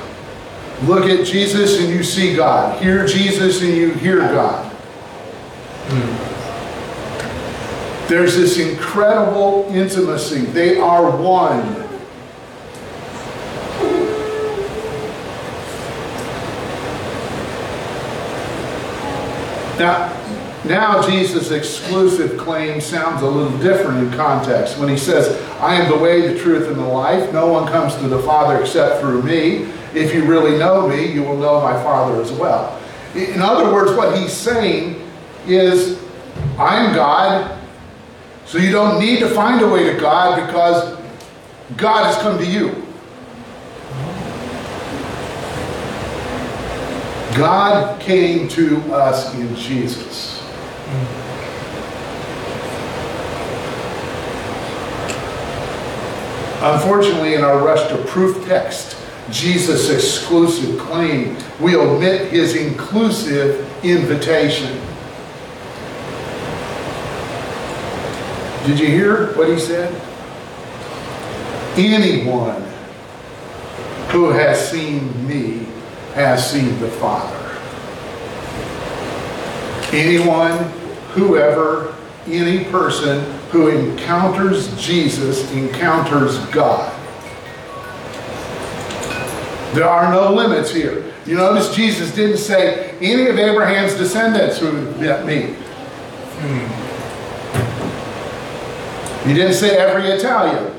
Look 0.84 1.06
at 1.06 1.26
Jesus 1.26 1.80
and 1.80 1.90
you 1.90 2.04
see 2.04 2.36
God. 2.36 2.82
Hear 2.82 3.06
Jesus 3.06 3.62
and 3.62 3.76
you 3.76 3.92
hear 3.94 4.20
God. 4.20 4.72
Hmm. 5.88 6.34
There's 8.08 8.36
this 8.36 8.58
incredible 8.58 9.68
intimacy. 9.70 10.42
They 10.42 10.78
are 10.78 11.10
one. 11.16 11.84
Now, 19.80 20.23
now 20.66 21.02
Jesus' 21.06 21.52
exclusive 21.52 22.38
claim 22.38 22.80
sounds 22.80 23.22
a 23.22 23.28
little 23.28 23.58
different 23.58 24.00
in 24.00 24.18
context 24.18 24.78
when 24.78 24.88
he 24.88 24.98
says, 24.98 25.42
I 25.60 25.76
am 25.76 25.92
the 25.92 25.98
way, 25.98 26.34
the 26.34 26.40
truth, 26.40 26.68
and 26.68 26.78
the 26.78 26.86
life. 26.86 27.34
No 27.34 27.48
one 27.52 27.68
comes 27.68 27.96
to 27.96 28.08
the 28.08 28.20
Father 28.20 28.62
except 28.62 29.02
through 29.02 29.24
me. 29.24 29.70
If 29.94 30.14
you 30.14 30.24
really 30.24 30.58
know 30.58 30.88
me, 30.88 31.12
you 31.12 31.24
will 31.24 31.38
know 31.38 31.60
my 31.62 31.74
Father 31.84 32.22
as 32.22 32.32
well. 32.32 32.80
In 33.14 33.42
other 33.42 33.74
words, 33.74 33.92
what 33.92 34.18
he's 34.18 34.32
saying 34.32 35.06
is, 35.46 36.02
I 36.58 36.78
am 36.84 36.96
God, 36.96 37.60
so 38.46 38.58
you 38.58 38.72
don't 38.72 39.00
need 39.00 39.20
to 39.20 39.30
find 39.30 39.62
a 39.62 39.68
way 39.68 39.92
to 39.92 40.00
God 40.00 40.48
because 40.48 40.98
God 41.76 42.06
has 42.06 42.18
come 42.22 42.38
to 42.38 42.46
you. 42.46 42.70
God 47.36 48.00
came 48.00 48.48
to 48.50 48.78
us 48.94 49.34
in 49.36 49.56
Jesus. 49.56 50.43
Unfortunately, 56.64 57.34
in 57.34 57.44
our 57.44 57.58
rush 57.64 57.90
to 57.90 57.98
proof 58.06 58.48
text 58.48 58.98
Jesus' 59.30 59.90
exclusive 59.90 60.80
claim, 60.80 61.38
we 61.60 61.76
omit 61.76 62.32
his 62.32 62.56
inclusive 62.56 63.70
invitation. 63.84 64.80
Did 68.66 68.80
you 68.80 68.88
hear 68.88 69.34
what 69.36 69.50
he 69.50 69.60
said? 69.60 69.94
Anyone 71.78 72.62
who 74.10 74.30
has 74.30 74.70
seen 74.70 75.28
me 75.28 75.68
has 76.14 76.50
seen 76.50 76.80
the 76.80 76.88
Father. 76.88 77.60
Anyone, 79.92 80.72
whoever, 81.14 81.96
any 82.28 82.64
person 82.66 83.22
who 83.52 83.70
encounters 83.70 84.76
Jesus 84.82 85.52
encounters 85.52 86.38
God. 86.48 86.92
There 89.74 89.88
are 89.90 90.12
no 90.12 90.34
limits 90.34 90.72
here. 90.72 91.12
You 91.26 91.36
notice 91.38 91.74
Jesus 91.76 92.14
didn't 92.14 92.38
say 92.38 92.92
any 93.02 93.28
of 93.28 93.40
Abraham's 93.40 93.96
descendants 93.96 94.60
who 94.60 94.72
met 95.00 95.26
me. 95.26 95.56
Hmm. 96.40 96.84
He 99.28 99.34
didn't 99.34 99.54
say 99.54 99.78
every 99.78 100.10
Italian. 100.10 100.74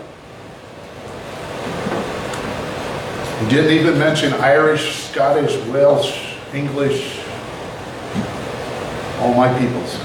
He 3.41 3.49
didn't 3.51 3.73
even 3.73 3.99
mention 3.99 4.33
Irish, 4.35 5.05
Scottish, 5.05 5.57
Welsh, 5.67 6.37
English, 6.53 7.21
all 9.19 9.35
my 9.35 9.59
peoples. 9.59 9.99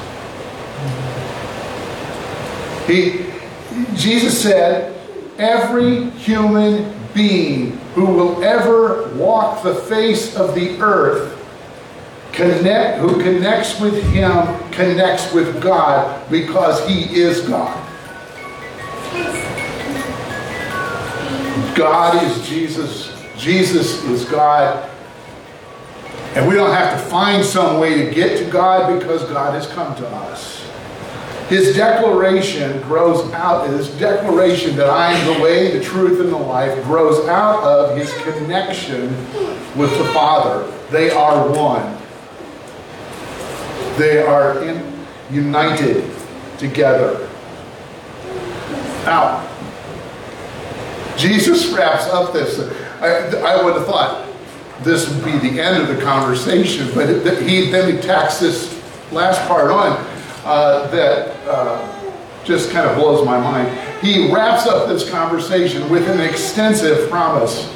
He, 2.89 3.25
Jesus 3.95 4.41
said, 4.41 4.95
every 5.37 6.09
human 6.11 6.91
being 7.13 7.77
who 7.93 8.05
will 8.05 8.43
ever 8.43 9.13
walk 9.15 9.63
the 9.63 9.75
face 9.75 10.35
of 10.35 10.55
the 10.55 10.79
earth 10.81 11.35
connect, 12.31 12.99
who 12.99 13.21
connects 13.21 13.79
with 13.79 14.01
him 14.11 14.31
connects 14.71 15.33
with 15.33 15.61
God 15.61 16.29
because 16.31 16.87
he 16.87 17.03
is 17.19 17.47
God. 17.47 17.85
God 21.75 22.23
is 22.23 22.47
Jesus. 22.47 23.13
Jesus 23.37 24.03
is 24.05 24.25
God. 24.25 24.89
And 26.35 26.47
we 26.47 26.55
don't 26.55 26.73
have 26.73 26.99
to 26.99 27.09
find 27.09 27.43
some 27.43 27.79
way 27.79 28.05
to 28.05 28.13
get 28.13 28.37
to 28.39 28.51
God 28.51 28.99
because 28.99 29.23
God 29.25 29.53
has 29.53 29.67
come 29.67 29.95
to 29.95 30.07
us. 30.07 30.58
His 31.49 31.75
declaration 31.75 32.79
grows 32.83 33.33
out, 33.33 33.67
his 33.67 33.89
declaration 33.97 34.75
that 34.75 34.87
I 34.87 35.13
am 35.13 35.33
the 35.33 35.41
way, 35.41 35.75
the 35.75 35.83
truth, 35.83 36.19
and 36.19 36.31
the 36.31 36.37
life 36.37 36.83
grows 36.83 37.27
out 37.27 37.63
of 37.63 37.97
his 37.97 38.13
connection 38.21 39.09
with 39.75 39.89
the 39.97 40.05
Father. 40.13 40.71
They 40.91 41.09
are 41.09 41.49
one. 41.49 41.97
They 43.97 44.21
are 44.21 44.63
in, 44.63 45.05
united 45.31 46.11
together. 46.59 47.27
Now, 49.05 49.43
Jesus 51.17 51.73
wraps 51.73 52.05
up 52.09 52.31
this. 52.31 52.59
I, 53.01 53.35
I 53.39 53.63
would 53.63 53.73
have 53.73 53.87
thought 53.87 54.27
this 54.81 55.09
would 55.09 55.25
be 55.25 55.49
the 55.49 55.59
end 55.59 55.81
of 55.81 55.87
the 55.87 55.99
conversation, 56.03 56.91
but 56.93 57.09
it, 57.09 57.41
he 57.41 57.71
then 57.71 57.95
he 57.95 57.99
tacks 57.99 58.39
this 58.39 58.79
last 59.11 59.45
part 59.47 59.71
on 59.71 60.18
uh, 60.45 60.87
that 60.87 61.35
uh, 61.47 61.99
just 62.45 62.71
kind 62.71 62.87
of 62.87 62.95
blows 62.95 63.25
my 63.25 63.39
mind. 63.39 63.67
He 64.01 64.31
wraps 64.31 64.65
up 64.65 64.87
this 64.87 65.09
conversation 65.09 65.89
with 65.89 66.07
an 66.09 66.19
extensive 66.19 67.09
promise. 67.09 67.71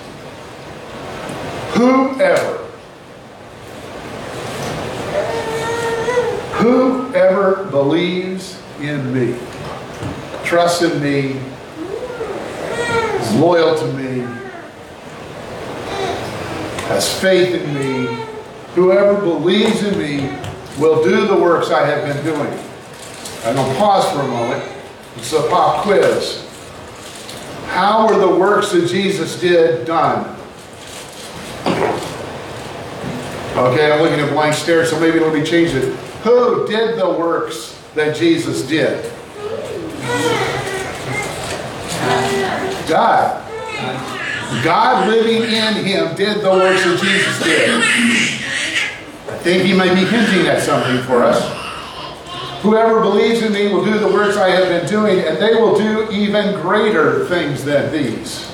Whoever, 1.74 2.58
whoever 6.54 7.66
believes 7.66 8.62
in 8.80 9.14
me, 9.14 9.38
trusts 10.44 10.82
in 10.82 11.02
me, 11.02 11.40
is 13.20 13.36
loyal 13.36 13.78
to 13.78 13.94
me, 13.94 14.20
has 16.88 17.20
faith 17.20 17.54
in 17.54 17.74
me, 17.74 18.26
whoever 18.76 19.20
believes 19.20 19.84
in 19.84 19.98
me 19.98 20.43
will 20.80 21.04
do 21.04 21.28
the 21.28 21.36
works 21.36 21.70
I 21.70 21.86
have 21.86 22.04
been 22.06 22.24
doing. 22.24 22.60
I'm 23.46 23.56
going 23.56 23.72
to 23.72 23.78
pause 23.78 24.10
for 24.12 24.22
a 24.22 24.28
moment. 24.28 24.64
It's 25.18 25.34
a 25.34 25.48
pop 25.50 25.84
quiz. 25.84 26.50
How 27.68 28.08
were 28.08 28.20
the 28.20 28.36
works 28.36 28.72
that 28.72 28.88
Jesus 28.88 29.40
did 29.40 29.86
done? 29.86 30.30
Okay, 33.56 33.92
I'm 33.92 34.02
looking 34.02 34.20
at 34.20 34.32
blank 34.32 34.56
stare, 34.56 34.86
so 34.86 35.00
maybe 35.00 35.20
let 35.20 35.34
me 35.34 35.44
change 35.44 35.74
it. 35.76 35.96
Who 36.24 36.68
did 36.68 37.00
the 37.00 37.10
works 37.10 37.80
that 37.94 38.16
Jesus 38.16 38.68
did? 38.68 39.12
God. 42.90 43.40
God 44.64 45.08
living 45.08 45.44
in 45.44 45.86
him 45.86 46.16
did 46.16 46.42
the 46.42 46.50
works 46.50 46.84
that 46.84 47.00
Jesus 47.00 47.44
did. 47.44 48.43
Think 49.44 49.64
he 49.64 49.74
may 49.74 49.94
be 49.94 50.06
hinting 50.06 50.48
at 50.48 50.62
something 50.62 51.04
for 51.04 51.22
us. 51.22 51.42
Whoever 52.62 53.02
believes 53.02 53.42
in 53.42 53.52
me 53.52 53.68
will 53.74 53.84
do 53.84 54.00
the 54.00 54.08
works 54.08 54.38
I 54.38 54.50
have 54.52 54.70
been 54.70 54.88
doing, 54.88 55.20
and 55.20 55.38
they 55.38 55.56
will 55.56 55.78
do 55.78 56.10
even 56.12 56.62
greater 56.62 57.26
things 57.28 57.66
than 57.66 57.92
these. 57.92 58.50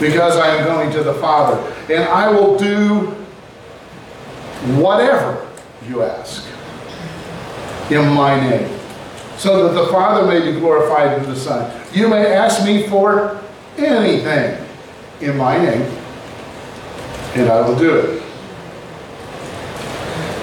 Because 0.00 0.36
I 0.36 0.56
am 0.56 0.64
going 0.64 0.90
to 0.90 1.04
the 1.04 1.14
Father. 1.14 1.62
And 1.88 2.02
I 2.02 2.28
will 2.28 2.58
do 2.58 3.14
whatever 4.74 5.46
you 5.88 6.02
ask 6.02 6.44
in 7.88 8.12
my 8.12 8.40
name. 8.40 8.76
So 9.38 9.68
that 9.68 9.80
the 9.80 9.86
Father 9.92 10.26
may 10.26 10.50
be 10.50 10.58
glorified 10.58 11.16
in 11.16 11.30
the 11.30 11.36
Son. 11.36 11.70
You 11.92 12.08
may 12.08 12.34
ask 12.34 12.64
me 12.64 12.88
for 12.88 13.40
anything 13.78 14.66
in 15.20 15.36
my 15.36 15.58
name, 15.58 15.82
and 17.36 17.48
I 17.48 17.60
will 17.60 17.78
do 17.78 17.94
it. 17.94 18.25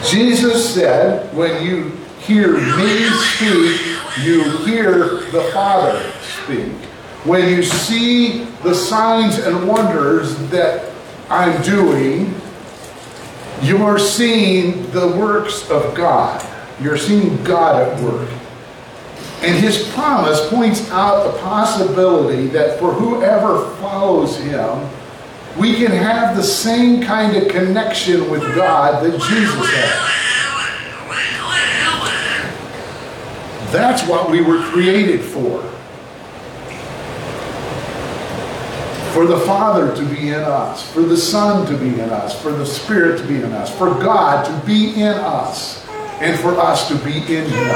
Jesus 0.06 0.74
said, 0.74 1.34
when 1.36 1.66
you 1.66 1.90
hear 2.20 2.54
me 2.54 3.10
speak, 3.10 3.82
you 4.24 4.58
hear 4.66 5.22
the 5.32 5.50
Father 5.54 6.12
speak. 6.22 6.72
When 7.26 7.50
you 7.50 7.64
see 7.64 8.44
the 8.64 8.74
signs 8.74 9.38
and 9.40 9.68
wonders 9.68 10.38
that 10.50 10.92
I'm 11.30 11.62
doing, 11.64 12.36
you 13.62 13.84
are 13.84 13.98
seeing 13.98 14.90
the 14.92 15.08
works 15.08 15.70
of 15.70 15.96
God. 15.96 16.46
You're 16.82 16.98
seeing 16.98 17.42
God 17.44 17.82
at 17.82 18.04
work. 18.04 18.30
And 19.42 19.62
his 19.62 19.90
promise 19.90 20.50
points 20.50 20.90
out 20.92 21.32
the 21.32 21.40
possibility 21.40 22.48
that 22.48 22.80
for 22.80 22.94
whoever 22.94 23.70
follows 23.76 24.38
him, 24.38 24.90
we 25.58 25.76
can 25.76 25.92
have 25.92 26.36
the 26.36 26.44
same 26.44 27.02
kind 27.02 27.36
of 27.38 27.48
connection 27.50 28.30
with 28.30 28.42
God 28.56 29.04
that 29.04 29.12
Jesus 29.12 29.70
had. 29.72 30.10
That's 33.72 34.08
what 34.08 34.30
we 34.30 34.42
were 34.42 34.62
created 34.64 35.22
for. 35.22 35.74
for 39.14 39.28
the 39.28 39.40
Father 39.42 39.96
to 39.96 40.04
be 40.06 40.30
in 40.30 40.42
us, 40.42 40.92
for 40.92 41.04
the 41.04 41.16
Son 41.16 41.68
to 41.68 41.78
be 41.78 41.90
in 41.90 42.10
us, 42.10 42.42
for 42.42 42.52
the 42.52 42.66
Spirit 42.66 43.20
to 43.20 43.28
be 43.28 43.36
in 43.36 43.54
us, 43.54 43.70
for 43.78 43.92
God 43.92 44.44
to 44.44 44.66
be 44.66 44.96
in 44.96 45.14
us, 45.14 45.88
and 46.20 46.40
for 46.40 46.60
us 46.60 46.88
to 46.88 46.96
be 46.96 47.18
in 47.18 47.46
Him. 47.46 47.68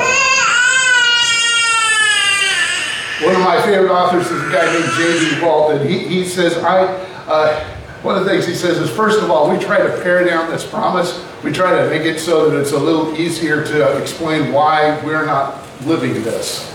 One 3.23 3.35
of 3.35 3.41
my 3.41 3.61
favorite 3.63 3.91
authors 3.91 4.25
is 4.31 4.47
a 4.47 4.51
guy 4.51 4.65
named 4.73 4.91
J.D. 4.97 5.45
Walton. 5.45 5.87
He, 5.87 5.99
he 6.07 6.25
says, 6.25 6.57
I, 6.57 6.85
uh, 7.27 7.63
one 8.01 8.17
of 8.17 8.23
the 8.23 8.29
things 8.29 8.45
he 8.47 8.55
says 8.55 8.77
is, 8.77 8.89
first 8.89 9.21
of 9.21 9.29
all, 9.29 9.49
we 9.49 9.57
try 9.57 9.77
to 9.79 10.01
pare 10.01 10.23
down 10.23 10.49
this 10.49 10.65
promise. 10.65 11.23
We 11.43 11.51
try 11.51 11.81
to 11.81 11.89
make 11.89 12.03
it 12.03 12.19
so 12.19 12.49
that 12.49 12.59
it's 12.59 12.71
a 12.71 12.79
little 12.79 13.15
easier 13.17 13.63
to 13.65 14.01
explain 14.01 14.53
why 14.53 15.03
we're 15.03 15.25
not 15.25 15.61
living 15.85 16.13
this. 16.23 16.73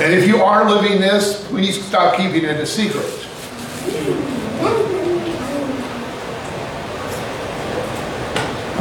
And 0.00 0.12
if 0.12 0.26
you 0.26 0.42
are 0.42 0.68
living 0.68 1.00
this, 1.00 1.46
please 1.48 1.84
stop 1.84 2.16
keeping 2.16 2.44
it 2.44 2.60
a 2.60 2.66
secret. 2.66 3.04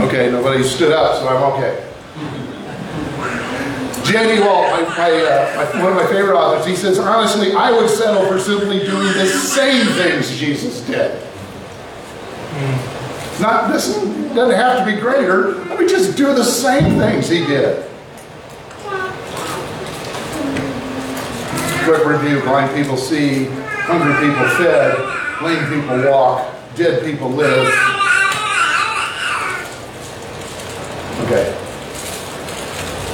Okay, 0.02 0.32
nobody 0.32 0.64
stood 0.64 0.92
up, 0.92 1.18
so 1.18 1.28
I'm 1.28 1.54
okay. 1.54 1.88
J.D. 4.12 4.42
Walt, 4.42 4.72
my, 4.72 4.82
my, 4.98 5.12
uh, 5.12 5.70
my, 5.74 5.84
one 5.84 5.92
of 5.94 5.98
my 5.98 6.06
favorite 6.08 6.36
authors, 6.36 6.66
he 6.66 6.76
says, 6.76 7.00
honestly, 7.00 7.54
I 7.54 7.72
would 7.72 7.90
settle 7.90 8.26
for 8.28 8.40
simply 8.40 8.80
doing 8.80 9.14
the 9.14 9.26
same 9.26 9.86
things 9.94 10.38
Jesus 10.38 10.82
did. 10.82 11.22
Not, 13.40 13.72
this 13.72 13.96
doesn't 14.36 14.56
have 14.56 14.86
to 14.86 14.94
be 14.94 15.00
greater. 15.00 15.54
Let 15.66 15.80
me 15.80 15.88
just 15.88 16.18
do 16.18 16.34
the 16.36 16.44
same 16.44 17.00
things 17.00 17.30
he 17.30 17.46
did. 17.46 17.88
Quick 21.86 22.06
review, 22.06 22.42
blind 22.42 22.76
people 22.76 22.98
see, 22.98 23.46
hungry 23.46 24.14
people 24.14 24.48
fed, 24.58 25.42
lame 25.42 25.82
people 25.82 26.12
walk, 26.12 26.54
dead 26.76 27.04
people 27.04 27.30
live. 27.30 27.68
Okay. 31.26 31.58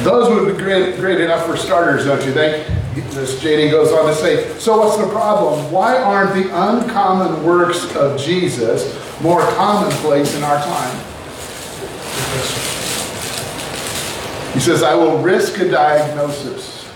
Those 0.07 0.29
would 0.29 0.55
be 0.55 0.63
great, 0.63 0.95
great 0.95 1.19
enough 1.19 1.45
for 1.45 1.57
starters, 1.57 2.05
don't 2.05 2.25
you 2.25 2.31
think? 2.31 2.65
This 3.09 3.43
JD 3.43 3.71
goes 3.71 3.91
on 3.91 4.05
to 4.05 4.15
say, 4.15 4.57
so 4.57 4.77
what's 4.77 4.95
the 4.95 5.09
problem? 5.09 5.69
Why 5.69 5.97
aren't 5.97 6.33
the 6.33 6.45
uncommon 6.45 7.43
works 7.43 7.93
of 7.93 8.17
Jesus 8.17 8.95
more 9.21 9.41
commonplace 9.41 10.33
in 10.33 10.43
our 10.43 10.59
time? 10.59 10.97
He 14.53 14.61
says, 14.61 14.81
I 14.81 14.95
will 14.95 15.17
risk 15.21 15.59
a 15.59 15.69
diagnosis. 15.69 16.89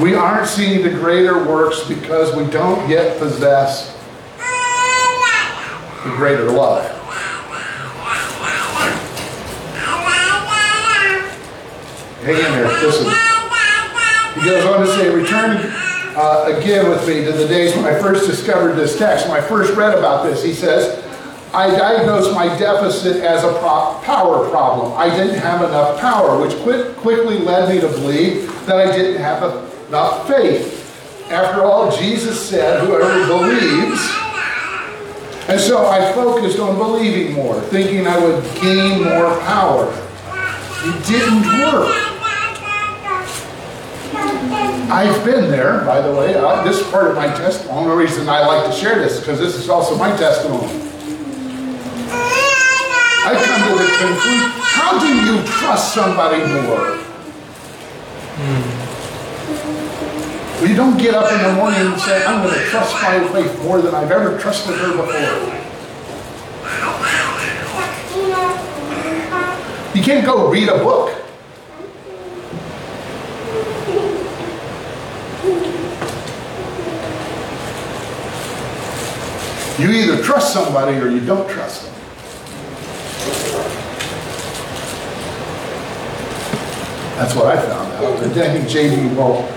We 0.00 0.14
aren't 0.14 0.48
seeing 0.48 0.82
the 0.82 0.90
greater 0.90 1.44
works 1.44 1.86
because 1.86 2.34
we 2.34 2.50
don't 2.50 2.88
yet 2.88 3.18
possess 3.18 3.94
the 6.04 6.14
greater 6.16 6.50
love. 6.50 6.97
Listen. 12.82 13.06
He 14.34 14.44
goes 14.44 14.64
on 14.66 14.86
to 14.86 14.92
say, 14.94 15.08
return 15.12 15.56
uh, 16.16 16.44
again 16.56 16.88
with 16.88 17.06
me 17.08 17.24
to 17.24 17.32
the 17.32 17.48
days 17.48 17.74
when 17.74 17.84
I 17.84 17.98
first 17.98 18.26
discovered 18.28 18.74
this 18.74 18.98
text. 18.98 19.28
When 19.28 19.36
I 19.36 19.40
first 19.40 19.74
read 19.74 19.96
about 19.96 20.24
this, 20.24 20.42
he 20.44 20.52
says, 20.52 21.04
I 21.54 21.70
diagnosed 21.70 22.34
my 22.34 22.46
deficit 22.58 23.22
as 23.22 23.42
a 23.42 23.52
pro 23.58 23.98
power 24.04 24.48
problem. 24.50 24.92
I 24.98 25.08
didn't 25.16 25.38
have 25.40 25.62
enough 25.62 25.98
power, 25.98 26.40
which 26.40 26.54
quick, 26.58 26.94
quickly 26.96 27.38
led 27.38 27.68
me 27.74 27.80
to 27.80 27.88
believe 27.88 28.46
that 28.66 28.76
I 28.76 28.94
didn't 28.94 29.20
have 29.20 29.42
enough 29.88 30.28
faith. 30.28 30.76
After 31.30 31.62
all, 31.62 31.90
Jesus 31.96 32.48
said, 32.48 32.86
whoever 32.86 33.26
believes. 33.26 34.00
And 35.48 35.58
so 35.58 35.86
I 35.86 36.12
focused 36.12 36.58
on 36.58 36.76
believing 36.76 37.32
more, 37.32 37.58
thinking 37.62 38.06
I 38.06 38.18
would 38.18 38.44
gain 38.60 39.04
more 39.04 39.38
power. 39.40 39.90
It 40.84 41.06
didn't 41.06 41.44
work. 41.72 42.07
I've 44.90 45.24
been 45.24 45.50
there, 45.50 45.84
by 45.84 46.00
the 46.00 46.14
way. 46.14 46.34
Uh, 46.34 46.62
this 46.64 46.80
is 46.80 46.86
part 46.88 47.10
of 47.10 47.16
my 47.16 47.26
testimony. 47.26 47.84
The 47.84 47.92
only 47.92 48.04
reason 48.04 48.28
I 48.28 48.46
like 48.46 48.66
to 48.66 48.72
share 48.72 48.98
this 48.98 49.14
is 49.14 49.20
because 49.20 49.38
this 49.38 49.54
is 49.54 49.68
also 49.68 49.96
my 49.96 50.16
testimony. 50.16 50.72
I've 53.28 53.44
come 53.44 53.60
to 53.68 53.74
the 53.76 53.88
conclusion, 53.98 54.50
how 54.62 54.98
do 54.98 55.06
you 55.06 55.44
trust 55.44 55.92
somebody 55.92 56.38
more? 56.38 56.98
Well, 60.58 60.66
you 60.66 60.74
don't 60.74 60.96
get 60.96 61.14
up 61.14 61.30
in 61.30 61.42
the 61.42 61.52
morning 61.52 61.80
and 61.80 62.00
say, 62.00 62.24
I'm 62.24 62.42
going 62.42 62.54
to 62.54 62.64
trust 62.66 62.94
my 62.94 63.18
wife 63.30 63.62
more 63.62 63.82
than 63.82 63.94
I've 63.94 64.10
ever 64.10 64.38
trusted 64.38 64.76
her 64.76 64.96
before. 64.96 65.68
You 69.94 70.02
can't 70.02 70.24
go 70.24 70.50
read 70.50 70.68
a 70.68 70.78
book. 70.78 71.17
You 79.78 79.92
either 79.92 80.22
trust 80.22 80.52
somebody 80.52 80.96
or 80.96 81.08
you 81.08 81.20
don't 81.20 81.48
trust 81.48 81.84
them. 81.84 81.94
That's 87.16 87.34
what 87.34 87.46
I 87.46 87.60
found 87.60 87.92
out. 87.94 88.22
And 88.22 88.32
then 88.32 88.50
I 88.50 88.58
think 88.58 88.68
J.D. 88.68 89.14
Walt 89.14 89.48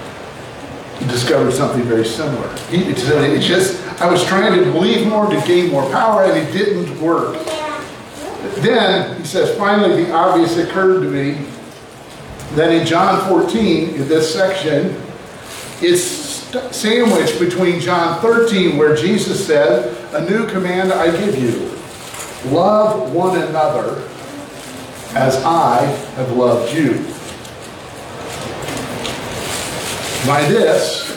discovered 1.07 1.51
something 1.51 1.83
very 1.83 2.05
similar. 2.05 2.55
He, 2.69 2.83
it 2.83 3.41
just, 3.41 3.81
I 4.01 4.09
was 4.11 4.23
trying 4.25 4.59
to 4.59 4.71
believe 4.71 5.07
more 5.07 5.27
to 5.27 5.41
gain 5.47 5.71
more 5.71 5.89
power 5.91 6.23
and 6.23 6.37
it 6.37 6.51
didn't 6.51 6.99
work. 7.01 7.43
Then, 8.57 9.19
he 9.19 9.25
says, 9.25 9.55
finally 9.57 10.03
the 10.03 10.11
obvious 10.11 10.57
occurred 10.57 11.01
to 11.01 11.09
me 11.09 11.45
that 12.53 12.71
in 12.71 12.85
John 12.85 13.27
14, 13.29 13.95
in 13.95 14.07
this 14.07 14.33
section, 14.33 15.01
it's 15.81 16.01
sandwiched 16.75 17.39
between 17.39 17.79
John 17.79 18.19
13, 18.21 18.77
where 18.77 18.95
Jesus 18.95 19.45
said, 19.45 20.00
A 20.13 20.29
new 20.29 20.45
command 20.45 20.91
I 20.91 21.09
give 21.09 21.41
you 21.41 21.71
love 22.51 23.13
one 23.13 23.37
another 23.41 24.03
as 25.15 25.37
I 25.37 25.85
have 26.15 26.31
loved 26.33 26.73
you. 26.73 26.95
By 30.27 30.41
this, 30.49 31.11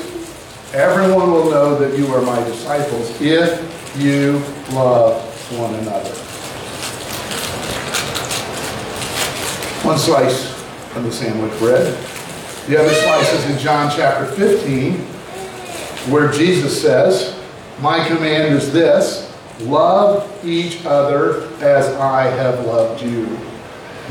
everyone 0.72 1.32
will 1.32 1.50
know 1.50 1.76
that 1.76 1.98
you 1.98 2.06
are 2.14 2.22
my 2.22 2.38
disciples 2.44 3.20
if 3.20 3.98
you 3.98 4.34
love 4.72 5.20
one 5.58 5.74
another. 5.74 6.14
One 9.84 9.98
slice 9.98 10.52
of 10.94 11.02
the 11.02 11.10
sandwich 11.10 11.58
bread. 11.58 11.98
The 12.68 12.78
other 12.78 12.94
slice 12.94 13.32
is 13.32 13.50
in 13.50 13.58
John 13.58 13.92
chapter 13.94 14.26
15, 14.36 14.98
where 16.12 16.30
Jesus 16.30 16.80
says, 16.80 17.33
My 17.80 18.06
command 18.06 18.54
is 18.54 18.72
this 18.72 19.30
love 19.60 20.44
each 20.44 20.84
other 20.84 21.48
as 21.60 21.88
I 21.94 22.24
have 22.24 22.64
loved 22.66 23.02
you. 23.02 23.38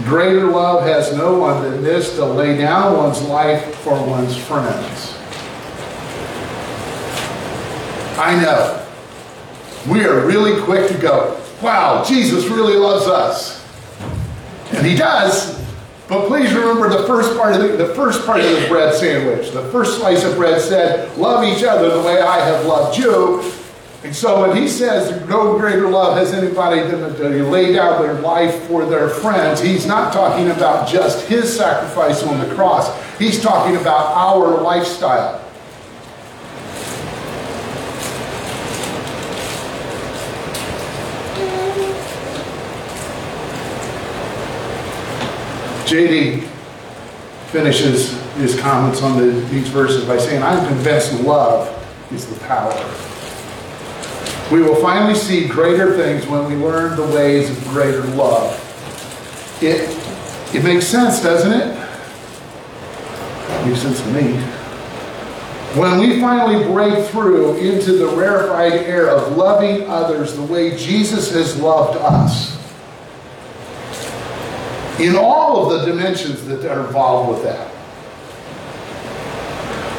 Greater 0.06 0.45
love 0.45 0.84
has 0.84 1.15
no 1.15 1.38
one 1.38 1.62
than 1.63 1.84
this 1.84 2.15
to 2.15 2.26
lay 2.26 2.58
down 2.58 2.97
one's 2.97 3.21
life 3.23 3.76
for 3.78 3.93
one's 4.08 4.36
friends. 4.36 5.15
I 8.17 8.39
know. 8.41 8.80
We 9.88 10.06
are 10.06 10.26
really 10.26 10.62
quick 10.62 10.89
to 10.89 10.97
go, 10.97 11.39
wow, 11.62 12.04
Jesus 12.04 12.45
really 12.45 12.76
loves 12.76 13.08
us. 13.08 13.63
And 14.71 14.86
he 14.86 14.95
does. 14.95 15.62
But 16.10 16.28
please 16.28 16.54
remember 16.54 16.89
the 16.89 17.08
first 17.08 17.38
part 17.38 17.56
of 17.56 17.62
the, 17.62 17.78
the 17.78 17.96
first 17.96 18.26
part 18.26 18.42
of 18.42 18.46
the 18.46 18.68
bread 18.68 18.94
sandwich. 18.94 19.52
The 19.52 19.63
first 19.70 19.98
slice 20.00 20.24
of 20.26 20.36
bread 20.36 20.62
said, 20.62 21.18
love 21.18 21.44
each 21.46 21.63
other 21.63 21.89
the 21.89 22.02
way 22.02 22.22
I 22.22 22.46
have 22.46 22.66
loved 22.66 23.00
you. 23.00 23.42
And 24.04 24.13
so 24.13 24.42
when 24.42 24.58
he 24.58 24.68
says 24.68 25.28
no 25.30 25.58
greater 25.58 25.89
love 25.89 26.18
has 26.18 26.34
anybody 26.34 26.82
than 26.82 27.16
to 27.16 27.50
lay 27.50 27.72
down 27.72 28.02
their 28.02 28.16
life 28.16 28.63
for 28.63 28.86
their 28.86 29.08
friends, 29.08 29.62
he's 29.62 29.86
not 29.86 30.12
talking 30.12 30.50
about 30.50 30.89
just 30.89 31.26
his 31.28 31.56
sacrifice 31.56 32.22
on 32.22 32.38
the 32.38 32.54
cross. 32.54 32.92
He's 33.18 33.42
talking 33.42 33.78
about 33.78 34.13
our 34.13 34.62
lifestyle. 34.62 35.43
JD 45.94 46.42
finishes 47.52 48.20
his 48.34 48.60
comments 48.60 49.04
on 49.04 49.16
the, 49.16 49.28
these 49.52 49.68
verses 49.68 50.06
by 50.06 50.18
saying, 50.18 50.42
I'm 50.42 50.66
convinced 50.68 51.14
love 51.22 51.70
is 52.12 52.26
the 52.26 52.40
power. 52.46 52.74
We 54.52 54.64
will 54.64 54.82
finally 54.82 55.14
see 55.14 55.48
greater 55.48 55.96
things 55.96 56.26
when 56.26 56.46
we 56.46 56.56
learn 56.56 56.96
the 56.96 57.16
ways 57.16 57.52
of 57.52 57.64
greater 57.66 58.02
love. 58.16 58.60
It, 59.62 59.88
it 60.56 60.64
makes 60.64 60.88
sense, 60.88 61.22
doesn't 61.22 61.54
it? 61.54 61.78
It 63.52 63.68
makes 63.68 63.82
sense 63.84 64.02
to 64.02 64.08
me. 64.14 64.38
When 65.80 66.00
we 66.00 66.20
finally 66.20 66.64
break 66.66 67.06
through 67.10 67.58
into 67.58 67.94
the 67.94 68.08
rarefied 68.08 68.74
air 68.74 69.10
of 69.12 69.38
loving 69.38 69.88
others 69.88 70.36
the 70.36 70.44
way 70.44 70.76
Jesus 70.76 71.32
has 71.34 71.60
loved 71.60 72.00
us, 72.00 72.62
in 75.04 75.16
all 75.16 75.70
of 75.72 75.80
the 75.80 75.86
dimensions 75.86 76.46
that 76.46 76.63
are 76.66 76.88
involved 76.88 77.32
with 77.34 77.44
that, 77.44 77.68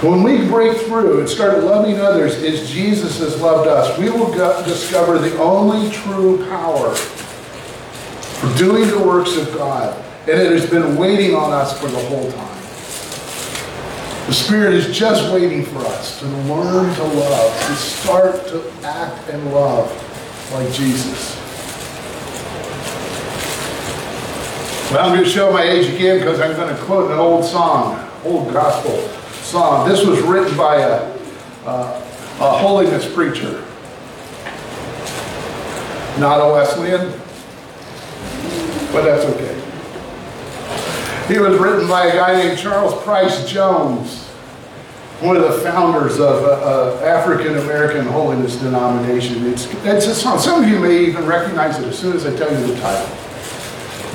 when 0.03 0.23
we 0.23 0.47
break 0.49 0.77
through 0.79 1.21
and 1.21 1.29
start 1.29 1.63
loving 1.65 1.99
others 1.99 2.35
as 2.43 2.71
Jesus 2.71 3.19
has 3.21 3.41
loved 3.41 3.69
us, 3.69 3.99
we 3.99 4.11
will 4.11 4.33
discover 4.65 5.19
the 5.19 5.39
only 5.39 5.91
true 5.91 6.47
power 6.49 6.95
for 6.95 8.59
doing 8.59 8.89
the 8.89 8.99
works 8.99 9.37
of 9.37 9.53
God. 9.55 9.99
And 10.29 10.41
it 10.41 10.53
has 10.53 10.69
been 10.69 10.97
waiting 10.97 11.35
on 11.35 11.53
us 11.53 11.79
for 11.79 11.89
the 11.89 11.99
whole 12.07 12.31
time. 12.33 12.55
The 14.27 14.33
Spirit 14.33 14.73
is 14.75 14.97
just 14.97 15.33
waiting 15.33 15.67
for 15.67 15.81
us 15.81 16.19
to 16.21 16.27
learn 16.27 16.95
to 16.95 17.03
love, 17.03 17.67
to 17.67 17.75
start 17.75 18.47
to 18.49 18.71
act 18.83 19.29
and 19.29 19.53
love 19.53 19.91
like 20.53 20.73
Jesus. 20.73 21.44
Well, 24.95 25.09
I'm 25.09 25.13
going 25.13 25.25
to 25.25 25.29
show 25.29 25.53
my 25.53 25.65
age 25.65 25.93
again 25.93 26.21
because 26.21 26.39
I'm 26.39 26.55
going 26.55 26.73
to 26.73 26.81
quote 26.85 27.11
an 27.11 27.19
old 27.19 27.45
song, 27.45 28.09
old 28.25 28.53
gospel 28.53 28.97
song. 29.43 29.89
This 29.89 30.07
was 30.07 30.21
written 30.21 30.57
by 30.57 30.83
a, 30.83 31.19
a, 31.67 32.07
a 32.39 32.51
holiness 32.59 33.13
preacher, 33.13 33.65
not 36.21 36.39
a 36.39 36.53
Wesleyan, 36.53 37.11
but 38.93 39.03
that's 39.03 39.25
okay. 39.25 39.55
He 41.27 41.41
was 41.41 41.59
written 41.59 41.89
by 41.89 42.07
a 42.07 42.13
guy 42.15 42.41
named 42.41 42.57
Charles 42.57 42.95
Price 43.03 43.51
Jones, 43.51 44.27
one 45.19 45.37
of 45.37 45.43
the 45.43 45.59
founders 45.59 46.21
of 46.21 46.45
uh, 46.45 47.01
uh, 47.01 47.05
African 47.05 47.59
American 47.59 48.07
Holiness 48.07 48.55
Denomination. 48.59 49.45
It's, 49.47 49.67
it's 49.85 50.07
a 50.07 50.15
song. 50.15 50.39
Some 50.39 50.63
of 50.63 50.71
you 50.71 50.79
may 50.79 51.05
even 51.05 51.27
recognize 51.27 51.81
it 51.81 51.85
as 51.89 51.99
soon 51.99 52.15
as 52.15 52.25
I 52.25 52.37
tell 52.37 52.49
you 52.49 52.65
the 52.73 52.81
title. 52.81 53.24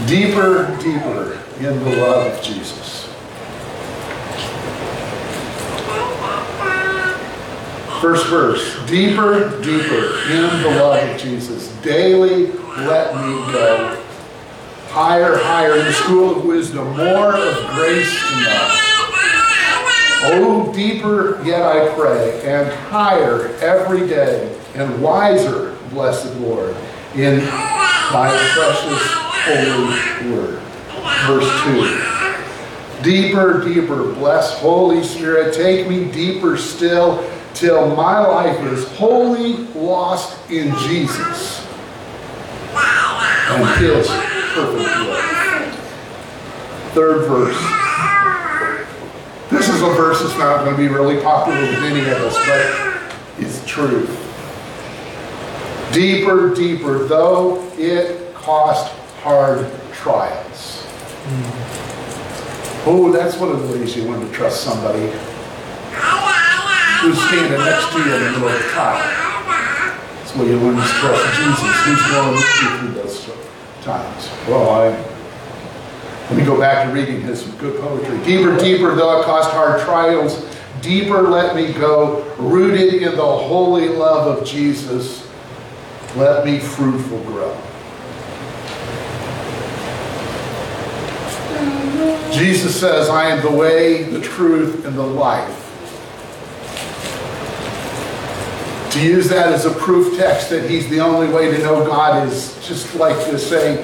Deeper, 0.09 0.75
deeper 0.81 1.39
in 1.59 1.83
the 1.83 1.95
love 1.97 2.33
of 2.33 2.43
Jesus. 2.43 3.05
First 8.01 8.25
verse. 8.25 8.75
Deeper, 8.87 9.61
deeper 9.61 10.19
in 10.31 10.63
the 10.63 10.79
love 10.79 11.07
of 11.07 11.21
Jesus. 11.21 11.67
Daily 11.83 12.47
let 12.47 13.13
me 13.17 13.53
go 13.53 14.03
higher, 14.87 15.37
higher 15.37 15.77
in 15.77 15.85
the 15.85 15.93
school 15.93 16.37
of 16.37 16.43
wisdom, 16.43 16.87
more 16.97 17.35
of 17.35 17.69
grace 17.75 18.11
to 18.11 18.35
know. 18.41 18.67
Oh, 20.21 20.71
deeper 20.73 21.39
yet 21.43 21.61
I 21.61 21.93
pray, 21.93 22.41
and 22.45 22.67
higher 22.89 23.49
every 23.61 24.07
day, 24.07 24.59
and 24.73 25.03
wiser, 25.03 25.77
blessed 25.91 26.35
Lord, 26.37 26.75
in 27.13 27.41
thy 27.41 28.35
precious 28.55 29.28
holy 29.49 30.31
word. 30.31 30.59
Verse 31.27 31.49
2. 31.63 33.03
Deeper, 33.03 33.63
deeper, 33.63 34.13
bless 34.13 34.59
Holy 34.59 35.03
Spirit, 35.03 35.53
take 35.53 35.87
me 35.87 36.11
deeper 36.11 36.57
still, 36.57 37.23
till 37.53 37.95
my 37.95 38.19
life 38.19 38.59
is 38.73 38.87
wholly 38.97 39.53
lost 39.73 40.37
in 40.51 40.75
Jesus 40.79 41.65
and 43.51 43.79
His 43.79 44.07
perfect. 44.53 45.75
Third 46.93 47.27
verse. 47.27 47.57
This 49.49 49.69
is 49.69 49.81
a 49.81 49.89
verse 49.95 50.21
that's 50.21 50.37
not 50.37 50.63
going 50.63 50.75
to 50.75 50.77
be 50.77 50.87
really 50.87 51.21
popular 51.21 51.59
with 51.61 51.83
any 51.83 52.01
of 52.01 52.17
us, 52.17 52.35
but 52.45 53.43
it's 53.43 53.65
true. 53.65 54.07
Deeper, 55.91 56.53
deeper, 56.53 57.05
though 57.05 57.67
it 57.77 58.33
cost 58.35 58.93
hard 59.21 59.71
trials. 59.93 60.85
Oh, 62.85 63.11
that's 63.11 63.37
one 63.37 63.49
of 63.49 63.67
the 63.67 63.77
ways 63.77 63.95
you 63.95 64.03
learn 64.03 64.25
to 64.25 64.31
trust 64.33 64.63
somebody 64.63 65.11
who's 67.01 67.17
standing 67.27 67.59
next 67.59 67.91
to 67.91 67.99
you 67.99 68.15
in 68.15 68.23
the 68.23 68.31
middle 68.31 68.47
of 68.47 68.53
the 68.53 68.69
trial. 68.69 69.15
Where 70.35 70.47
you 70.47 70.57
learn 70.57 70.75
to 70.75 70.81
trust 70.83 71.37
Jesus, 71.37 71.75
who's 71.85 72.11
going 72.11 72.35
with 72.35 72.61
you 72.61 72.77
through 72.77 72.93
those 73.01 73.29
times. 73.81 74.29
Well, 74.47 74.69
I 74.69 74.89
let 76.29 76.37
me 76.37 76.45
go 76.45 76.59
back 76.59 76.85
to 76.85 76.93
reading 76.93 77.21
his 77.21 77.43
good 77.55 77.81
poetry. 77.81 78.15
Deeper, 78.23 78.55
deeper, 78.59 78.93
though 78.93 79.19
it 79.19 79.25
cost 79.25 79.49
hard 79.49 79.81
trials, 79.81 80.45
deeper 80.81 81.23
let 81.23 81.55
me 81.55 81.73
go, 81.73 82.23
rooted 82.37 82.93
in 82.93 83.15
the 83.15 83.25
holy 83.25 83.89
love 83.89 84.37
of 84.37 84.45
Jesus. 84.45 85.27
Let 86.15 86.45
me 86.45 86.59
fruitful 86.59 87.23
grow. 87.23 87.57
Jesus 92.31 92.79
says, 92.79 93.09
I 93.09 93.29
am 93.29 93.41
the 93.41 93.51
way, 93.51 94.03
the 94.03 94.21
truth, 94.21 94.85
and 94.85 94.97
the 94.97 95.05
life. 95.05 95.65
To 98.93 99.05
use 99.05 99.29
that 99.29 99.53
as 99.53 99.65
a 99.65 99.71
proof 99.71 100.17
text 100.17 100.49
that 100.49 100.69
he's 100.69 100.89
the 100.89 100.99
only 100.99 101.27
way 101.33 101.51
to 101.51 101.57
know 101.59 101.85
God 101.85 102.27
is 102.27 102.55
just 102.67 102.95
like 102.95 103.17
to 103.25 103.37
say 103.37 103.83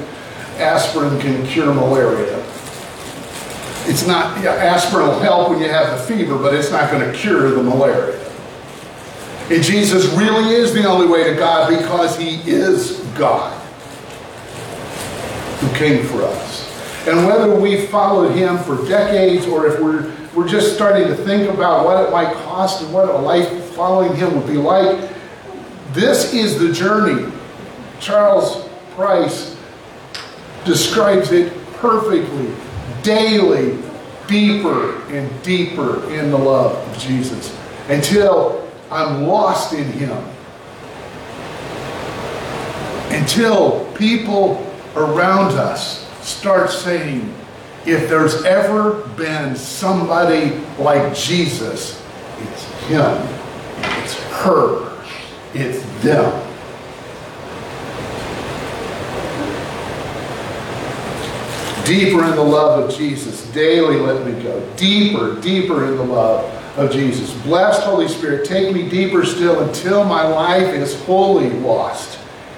aspirin 0.58 1.20
can 1.20 1.46
cure 1.46 1.74
malaria. 1.74 2.38
It's 3.88 4.08
not, 4.08 4.42
yeah, 4.42 4.54
aspirin 4.54 5.08
will 5.08 5.20
help 5.20 5.50
when 5.50 5.60
you 5.60 5.70
have 5.70 5.98
the 5.98 6.04
fever, 6.06 6.38
but 6.38 6.56
it's 6.56 6.72
not 6.72 6.90
going 6.90 7.06
to 7.06 7.16
cure 7.16 7.52
the 7.52 7.62
malaria. 7.62 8.20
And 9.52 9.62
Jesus 9.62 10.06
really 10.14 10.56
is 10.56 10.74
the 10.74 10.86
only 10.86 11.08
way 11.08 11.24
to 11.30 11.36
God 11.36 11.70
because 11.70 12.18
he 12.18 12.42
is 12.50 13.00
God 13.16 13.54
who 15.60 15.76
came 15.78 16.04
for 16.08 16.24
us. 16.24 16.65
And 17.08 17.28
whether 17.28 17.56
we've 17.56 17.88
followed 17.90 18.36
him 18.36 18.58
for 18.58 18.84
decades 18.88 19.46
or 19.46 19.68
if 19.68 19.80
we're, 19.80 20.12
we're 20.34 20.48
just 20.48 20.74
starting 20.74 21.08
to 21.08 21.16
think 21.16 21.52
about 21.52 21.86
what 21.86 22.04
it 22.04 22.12
might 22.12 22.34
cost 22.46 22.82
and 22.82 22.92
what 22.92 23.08
a 23.08 23.18
life 23.18 23.48
following 23.76 24.16
him 24.16 24.36
would 24.36 24.48
be 24.48 24.58
like, 24.58 25.12
this 25.94 26.34
is 26.34 26.60
the 26.60 26.74
journey. 26.74 27.32
Charles 28.00 28.68
Price 28.96 29.56
describes 30.64 31.32
it 31.32 31.54
perfectly. 31.74 32.54
Daily, 33.04 33.78
deeper 34.28 35.02
and 35.12 35.44
deeper 35.44 36.12
in 36.12 36.32
the 36.32 36.38
love 36.38 36.76
of 36.76 36.98
Jesus 36.98 37.56
until 37.88 38.68
I'm 38.90 39.24
lost 39.28 39.74
in 39.74 39.86
him. 39.92 40.18
Until 43.12 43.86
people 43.94 44.74
around 44.96 45.52
us 45.52 46.05
start 46.26 46.72
saying, 46.72 47.34
if 47.86 48.10
there's 48.10 48.44
ever 48.44 49.08
been 49.10 49.56
somebody 49.56 50.58
like 50.80 51.16
Jesus, 51.16 52.04
it's 52.40 52.64
him, 52.88 53.28
it's 54.02 54.16
her, 54.42 55.04
it's 55.54 55.84
them. 56.02 56.42
Deeper 61.86 62.26
in 62.26 62.32
the 62.36 62.42
love 62.42 62.84
of 62.84 62.98
Jesus. 62.98 63.46
Daily 63.52 63.98
let 63.98 64.26
me 64.26 64.42
go. 64.42 64.68
Deeper, 64.76 65.40
deeper 65.40 65.86
in 65.86 65.96
the 65.98 66.04
love 66.04 66.44
of 66.80 66.92
Jesus. 66.92 67.32
Blessed 67.44 67.84
Holy 67.84 68.08
Spirit, 68.08 68.48
take 68.48 68.74
me 68.74 68.90
deeper 68.90 69.24
still 69.24 69.62
until 69.62 70.04
my 70.04 70.28
life 70.28 70.74
is 70.74 71.00
wholly 71.04 71.52
lost 71.52 72.18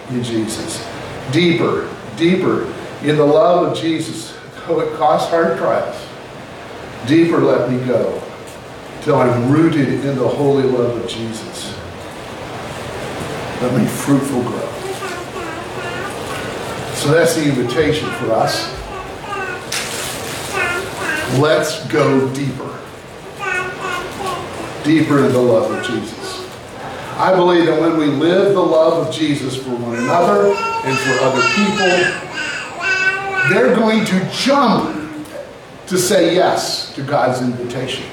in 0.10 0.24
Jesus. 0.24 0.88
Deeper, 1.34 1.94
deeper 2.16 2.74
in 3.04 3.16
the 3.16 3.26
love 3.26 3.72
of 3.72 3.78
Jesus. 3.78 4.38
Though 4.68 4.82
it 4.82 4.98
costs 4.98 5.30
hard 5.30 5.58
trials. 5.58 5.96
Deeper 7.08 7.38
let 7.38 7.72
me 7.72 7.86
go 7.86 8.22
till 9.02 9.16
I'm 9.16 9.52
rooted 9.52 9.88
in 9.88 10.18
the 10.18 10.28
holy 10.28 10.64
love 10.64 11.02
of 11.02 11.10
Jesus. 11.10 11.74
Let 13.62 13.74
me 13.80 13.88
fruitful 13.88 14.42
grow. 14.42 14.68
So 16.96 17.14
that's 17.14 17.36
the 17.36 17.48
invitation 17.48 18.10
for 18.16 18.34
us. 18.34 18.74
Let's 21.40 21.88
go 21.88 22.28
deeper. 22.34 22.78
Deeper 24.84 25.26
in 25.26 25.32
the 25.32 25.42
love 25.42 25.72
of 25.72 25.86
Jesus. 25.86 26.46
I 27.18 27.34
believe 27.34 27.66
that 27.68 27.80
when 27.80 27.98
we 27.98 28.08
live 28.08 28.54
the 28.54 28.62
love 28.62 29.08
of 29.08 29.14
Jesus 29.14 29.56
for 29.56 29.70
one 29.70 29.96
another 29.96 30.48
and 30.54 30.98
for 30.98 31.24
other 31.24 31.42
people, 31.56 32.27
they're 33.50 33.76
going 33.76 34.04
to 34.06 34.30
jump 34.32 35.26
to 35.88 35.98
say 35.98 36.36
yes 36.36 36.94
to 36.96 37.02
God's 37.02 37.42
invitation. 37.42 38.06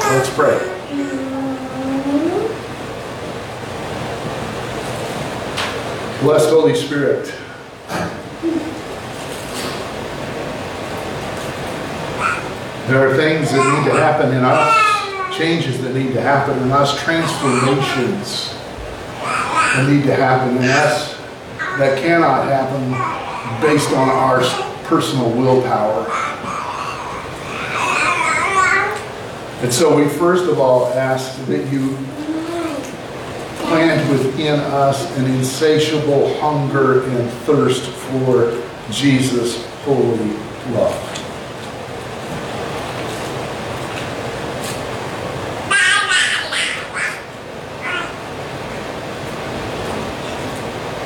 Let's 0.00 0.30
pray. 0.34 0.76
Blessed 6.22 6.48
Holy 6.48 6.74
Spirit, 6.74 7.32
there 12.86 13.08
are 13.08 13.16
things 13.16 13.50
that 13.50 13.78
need 13.78 13.90
to 13.90 13.98
happen 13.98 14.32
in 14.32 14.44
us, 14.44 15.36
changes 15.36 15.82
that 15.82 15.94
need 15.94 16.12
to 16.12 16.20
happen 16.20 16.56
in 16.62 16.70
us, 16.70 16.96
transformations 17.02 18.54
that 19.20 19.88
need 19.90 20.04
to 20.04 20.14
happen 20.14 20.56
in 20.56 20.64
us 20.64 21.16
that 21.78 21.98
cannot 21.98 22.44
happen 22.44 22.90
based 23.60 23.90
on 23.90 24.08
our 24.08 24.40
personal 24.84 25.30
willpower. 25.30 26.06
And 29.62 29.72
so 29.72 29.96
we 29.96 30.08
first 30.08 30.44
of 30.44 30.60
all 30.60 30.86
ask 30.92 31.44
that 31.46 31.72
you 31.72 31.96
plant 33.66 34.08
within 34.10 34.60
us 34.60 35.16
an 35.18 35.24
insatiable 35.26 36.34
hunger 36.40 37.02
and 37.02 37.30
thirst 37.44 37.90
for 37.90 38.62
Jesus' 38.90 39.66
holy 39.84 40.30
love. 40.72 41.05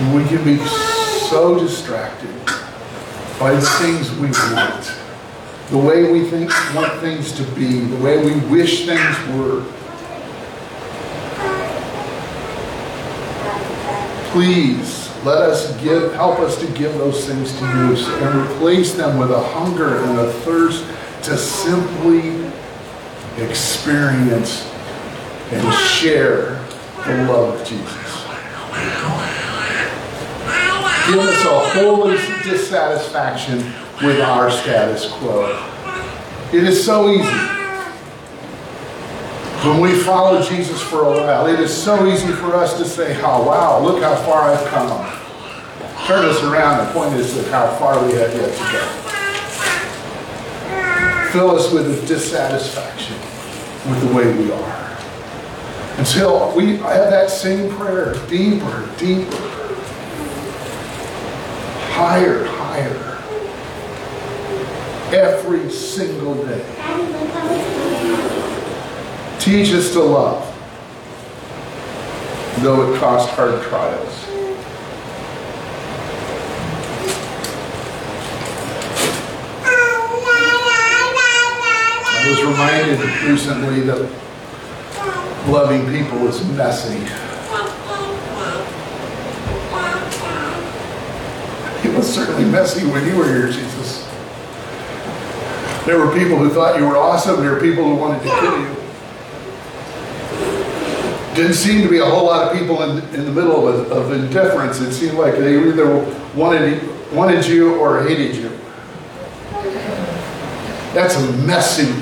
We 0.00 0.24
can 0.24 0.42
be 0.42 0.56
so 1.28 1.58
distracted 1.60 2.34
by 3.38 3.52
the 3.52 3.60
things 3.60 4.10
we 4.12 4.28
want, 4.30 4.92
the 5.68 5.76
way 5.76 6.10
we 6.10 6.28
think 6.28 6.50
want 6.74 7.00
things 7.00 7.32
to 7.32 7.42
be, 7.52 7.80
the 7.80 8.02
way 8.02 8.24
we 8.24 8.40
wish 8.48 8.86
things 8.86 9.16
were. 9.36 9.62
Please 14.32 15.10
let 15.24 15.42
us 15.42 15.78
give, 15.82 16.14
help 16.14 16.40
us 16.40 16.58
to 16.60 16.66
give 16.72 16.94
those 16.94 17.26
things 17.26 17.52
to 17.58 17.64
you 17.66 17.94
and 18.24 18.50
replace 18.50 18.94
them 18.94 19.18
with 19.18 19.30
a 19.30 19.40
hunger 19.40 19.98
and 19.98 20.18
a 20.18 20.32
thirst 20.32 20.84
to 21.24 21.36
simply 21.36 22.50
experience 23.36 24.66
and 25.52 25.74
share 25.74 26.54
the 27.06 27.26
love 27.30 27.60
of 27.60 27.66
Jesus. 27.66 27.99
Give 31.06 31.18
us 31.18 31.44
a 31.44 31.80
holy 31.80 32.16
dissatisfaction 32.42 33.58
with 34.02 34.20
our 34.20 34.50
status 34.50 35.10
quo. 35.12 35.66
It 36.52 36.64
is 36.64 36.84
so 36.84 37.10
easy. 37.10 37.56
When 39.66 39.80
we 39.80 39.94
follow 40.00 40.42
Jesus 40.42 40.80
for 40.82 41.04
a 41.04 41.10
while, 41.10 41.46
it 41.46 41.60
is 41.60 41.70
so 41.70 42.06
easy 42.06 42.32
for 42.32 42.54
us 42.54 42.78
to 42.78 42.84
say, 42.84 43.20
oh, 43.22 43.46
wow, 43.46 43.80
look 43.80 44.02
how 44.02 44.14
far 44.16 44.50
I've 44.50 44.66
come. 44.68 44.88
Turn 46.06 46.24
us 46.24 46.42
around 46.42 46.80
and 46.80 46.92
point 46.94 47.14
us 47.14 47.36
at 47.38 47.46
how 47.48 47.76
far 47.76 48.02
we 48.04 48.12
have 48.14 48.34
yet 48.34 48.52
to 48.52 48.72
go. 48.72 48.80
Fill 51.30 51.50
us 51.50 51.72
with 51.72 52.02
a 52.02 52.06
dissatisfaction 52.06 53.16
with 53.88 54.00
the 54.08 54.14
way 54.14 54.32
we 54.36 54.50
are. 54.50 54.98
Until 55.98 56.52
we 56.56 56.78
have 56.78 57.10
that 57.10 57.30
same 57.30 57.70
prayer, 57.76 58.14
deeper, 58.28 58.88
deeper, 58.98 59.49
higher, 62.00 62.46
higher, 62.46 63.18
every 65.14 65.68
single 65.70 66.34
day. 66.46 66.64
Teach 69.38 69.70
us 69.74 69.92
to 69.92 70.00
love, 70.00 70.42
though 72.60 72.90
it 72.90 72.98
cost 72.98 73.28
hard 73.28 73.62
trials. 73.64 74.26
I 82.12 82.30
was 82.30 82.42
reminded 82.42 82.98
recently 83.30 83.80
that 83.80 84.10
loving 85.50 85.84
people 85.92 86.26
is 86.28 86.42
messy. 86.52 87.06
It 91.82 91.96
certainly 92.10 92.44
messy 92.44 92.86
when 92.86 93.06
you 93.06 93.16
were 93.16 93.26
here, 93.26 93.46
Jesus. 93.46 94.06
There 95.86 95.98
were 95.98 96.12
people 96.12 96.36
who 96.36 96.50
thought 96.50 96.78
you 96.78 96.86
were 96.86 96.96
awesome. 96.96 97.40
There 97.40 97.52
were 97.54 97.60
people 97.60 97.84
who 97.84 97.94
wanted 97.94 98.22
to 98.22 98.28
kill 98.28 98.60
you. 98.60 98.76
Didn't 101.34 101.54
seem 101.54 101.82
to 101.82 101.88
be 101.88 101.98
a 101.98 102.04
whole 102.04 102.26
lot 102.26 102.48
of 102.48 102.58
people 102.58 102.82
in, 102.82 102.98
in 103.14 103.24
the 103.24 103.32
middle 103.32 103.66
of, 103.66 103.90
of 103.92 104.12
indifference. 104.12 104.80
It 104.80 104.92
seemed 104.92 105.16
like 105.16 105.34
they 105.34 105.56
either 105.58 106.04
wanted, 106.34 107.12
wanted 107.12 107.46
you 107.46 107.76
or 107.76 108.02
hated 108.02 108.36
you. 108.36 108.50
That's 110.92 111.16
messy 111.46 111.92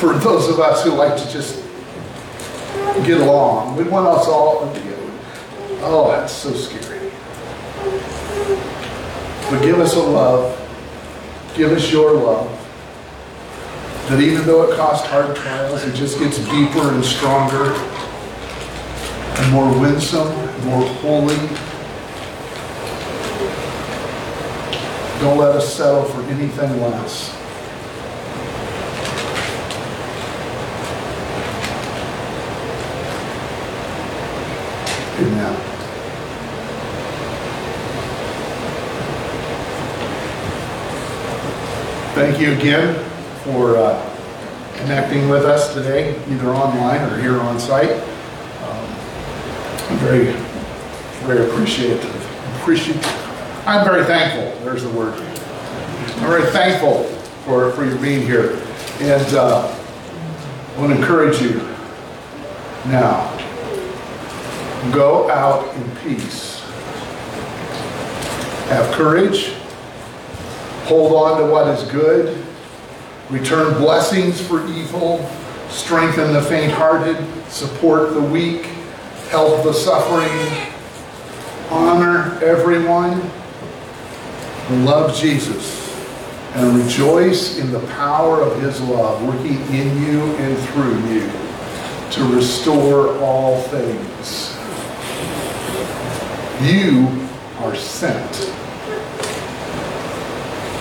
for 0.00 0.14
those 0.14 0.48
of 0.48 0.58
us 0.58 0.84
who 0.84 0.90
like 0.90 1.16
to 1.16 1.30
just 1.30 1.64
get 3.04 3.20
along. 3.20 3.76
We 3.76 3.84
want 3.84 4.06
us 4.06 4.26
all 4.26 4.72
to 4.72 4.80
get. 4.80 4.98
Oh, 5.80 6.08
that's 6.10 6.32
so 6.32 6.52
scary. 6.52 6.97
But 9.50 9.62
give 9.62 9.78
us 9.78 9.96
a 9.96 10.00
love. 10.00 10.54
Give 11.56 11.72
us 11.72 11.90
your 11.90 12.12
love. 12.12 12.54
That 14.08 14.20
even 14.20 14.46
though 14.46 14.70
it 14.70 14.76
costs 14.76 15.06
hard 15.08 15.34
trials, 15.36 15.84
it 15.84 15.94
just 15.94 16.18
gets 16.18 16.38
deeper 16.38 16.92
and 16.92 17.04
stronger 17.04 17.72
and 19.38 19.52
more 19.52 19.80
winsome, 19.80 20.28
more 20.66 20.86
holy. 20.86 21.36
Don't 25.20 25.38
let 25.38 25.56
us 25.56 25.74
settle 25.74 26.04
for 26.04 26.22
anything 26.30 26.80
less. 26.80 27.34
Amen. 35.20 35.67
Thank 42.18 42.40
you 42.40 42.52
again 42.52 42.96
for 43.44 43.76
uh, 43.76 44.18
connecting 44.74 45.28
with 45.28 45.44
us 45.44 45.72
today, 45.72 46.20
either 46.28 46.48
online 46.48 47.00
or 47.12 47.16
here 47.20 47.38
on 47.38 47.60
site. 47.60 47.92
Um, 47.92 48.86
I'm 49.88 49.98
very, 49.98 50.32
very 51.22 51.48
appreciative. 51.48 52.02
Appreciate. 52.60 52.96
I'm 53.68 53.84
very 53.84 54.04
thankful. 54.04 54.64
There's 54.64 54.82
the 54.82 54.90
word. 54.90 55.14
I'm 55.14 56.28
very 56.28 56.50
thankful 56.50 57.04
for, 57.44 57.70
for 57.70 57.84
your 57.84 57.96
being 57.98 58.22
here. 58.22 58.60
And 58.98 59.34
uh, 59.34 59.68
I 60.74 60.80
want 60.80 60.92
to 60.92 60.98
encourage 60.98 61.40
you 61.40 61.58
now. 62.86 63.30
Go 64.92 65.30
out 65.30 65.72
in 65.76 65.96
peace. 65.98 66.62
Have 68.70 68.92
courage. 68.96 69.54
Hold 70.88 71.12
on 71.12 71.38
to 71.38 71.52
what 71.52 71.68
is 71.68 71.82
good. 71.90 72.42
Return 73.28 73.74
blessings 73.74 74.40
for 74.40 74.66
evil. 74.68 75.18
Strengthen 75.68 76.32
the 76.32 76.40
faint-hearted. 76.40 77.22
Support 77.50 78.14
the 78.14 78.22
weak. 78.22 78.64
Help 79.28 79.64
the 79.64 79.74
suffering. 79.74 80.30
Honor 81.68 82.42
everyone. 82.42 83.20
Love 84.86 85.14
Jesus. 85.14 85.94
And 86.54 86.82
rejoice 86.82 87.58
in 87.58 87.70
the 87.70 87.80
power 87.88 88.40
of 88.40 88.58
his 88.62 88.80
love 88.80 89.22
working 89.22 89.60
in 89.74 90.02
you 90.02 90.20
and 90.36 90.58
through 90.68 90.98
you 91.10 91.30
to 92.12 92.34
restore 92.34 93.18
all 93.18 93.60
things. 93.64 94.56
You 96.62 97.28
are 97.58 97.76
sent. 97.76 98.54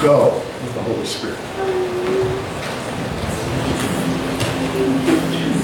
Go 0.01 0.35
with 0.35 0.73
the 0.75 0.81
Holy 0.83 1.05
Spirit. 1.07 1.46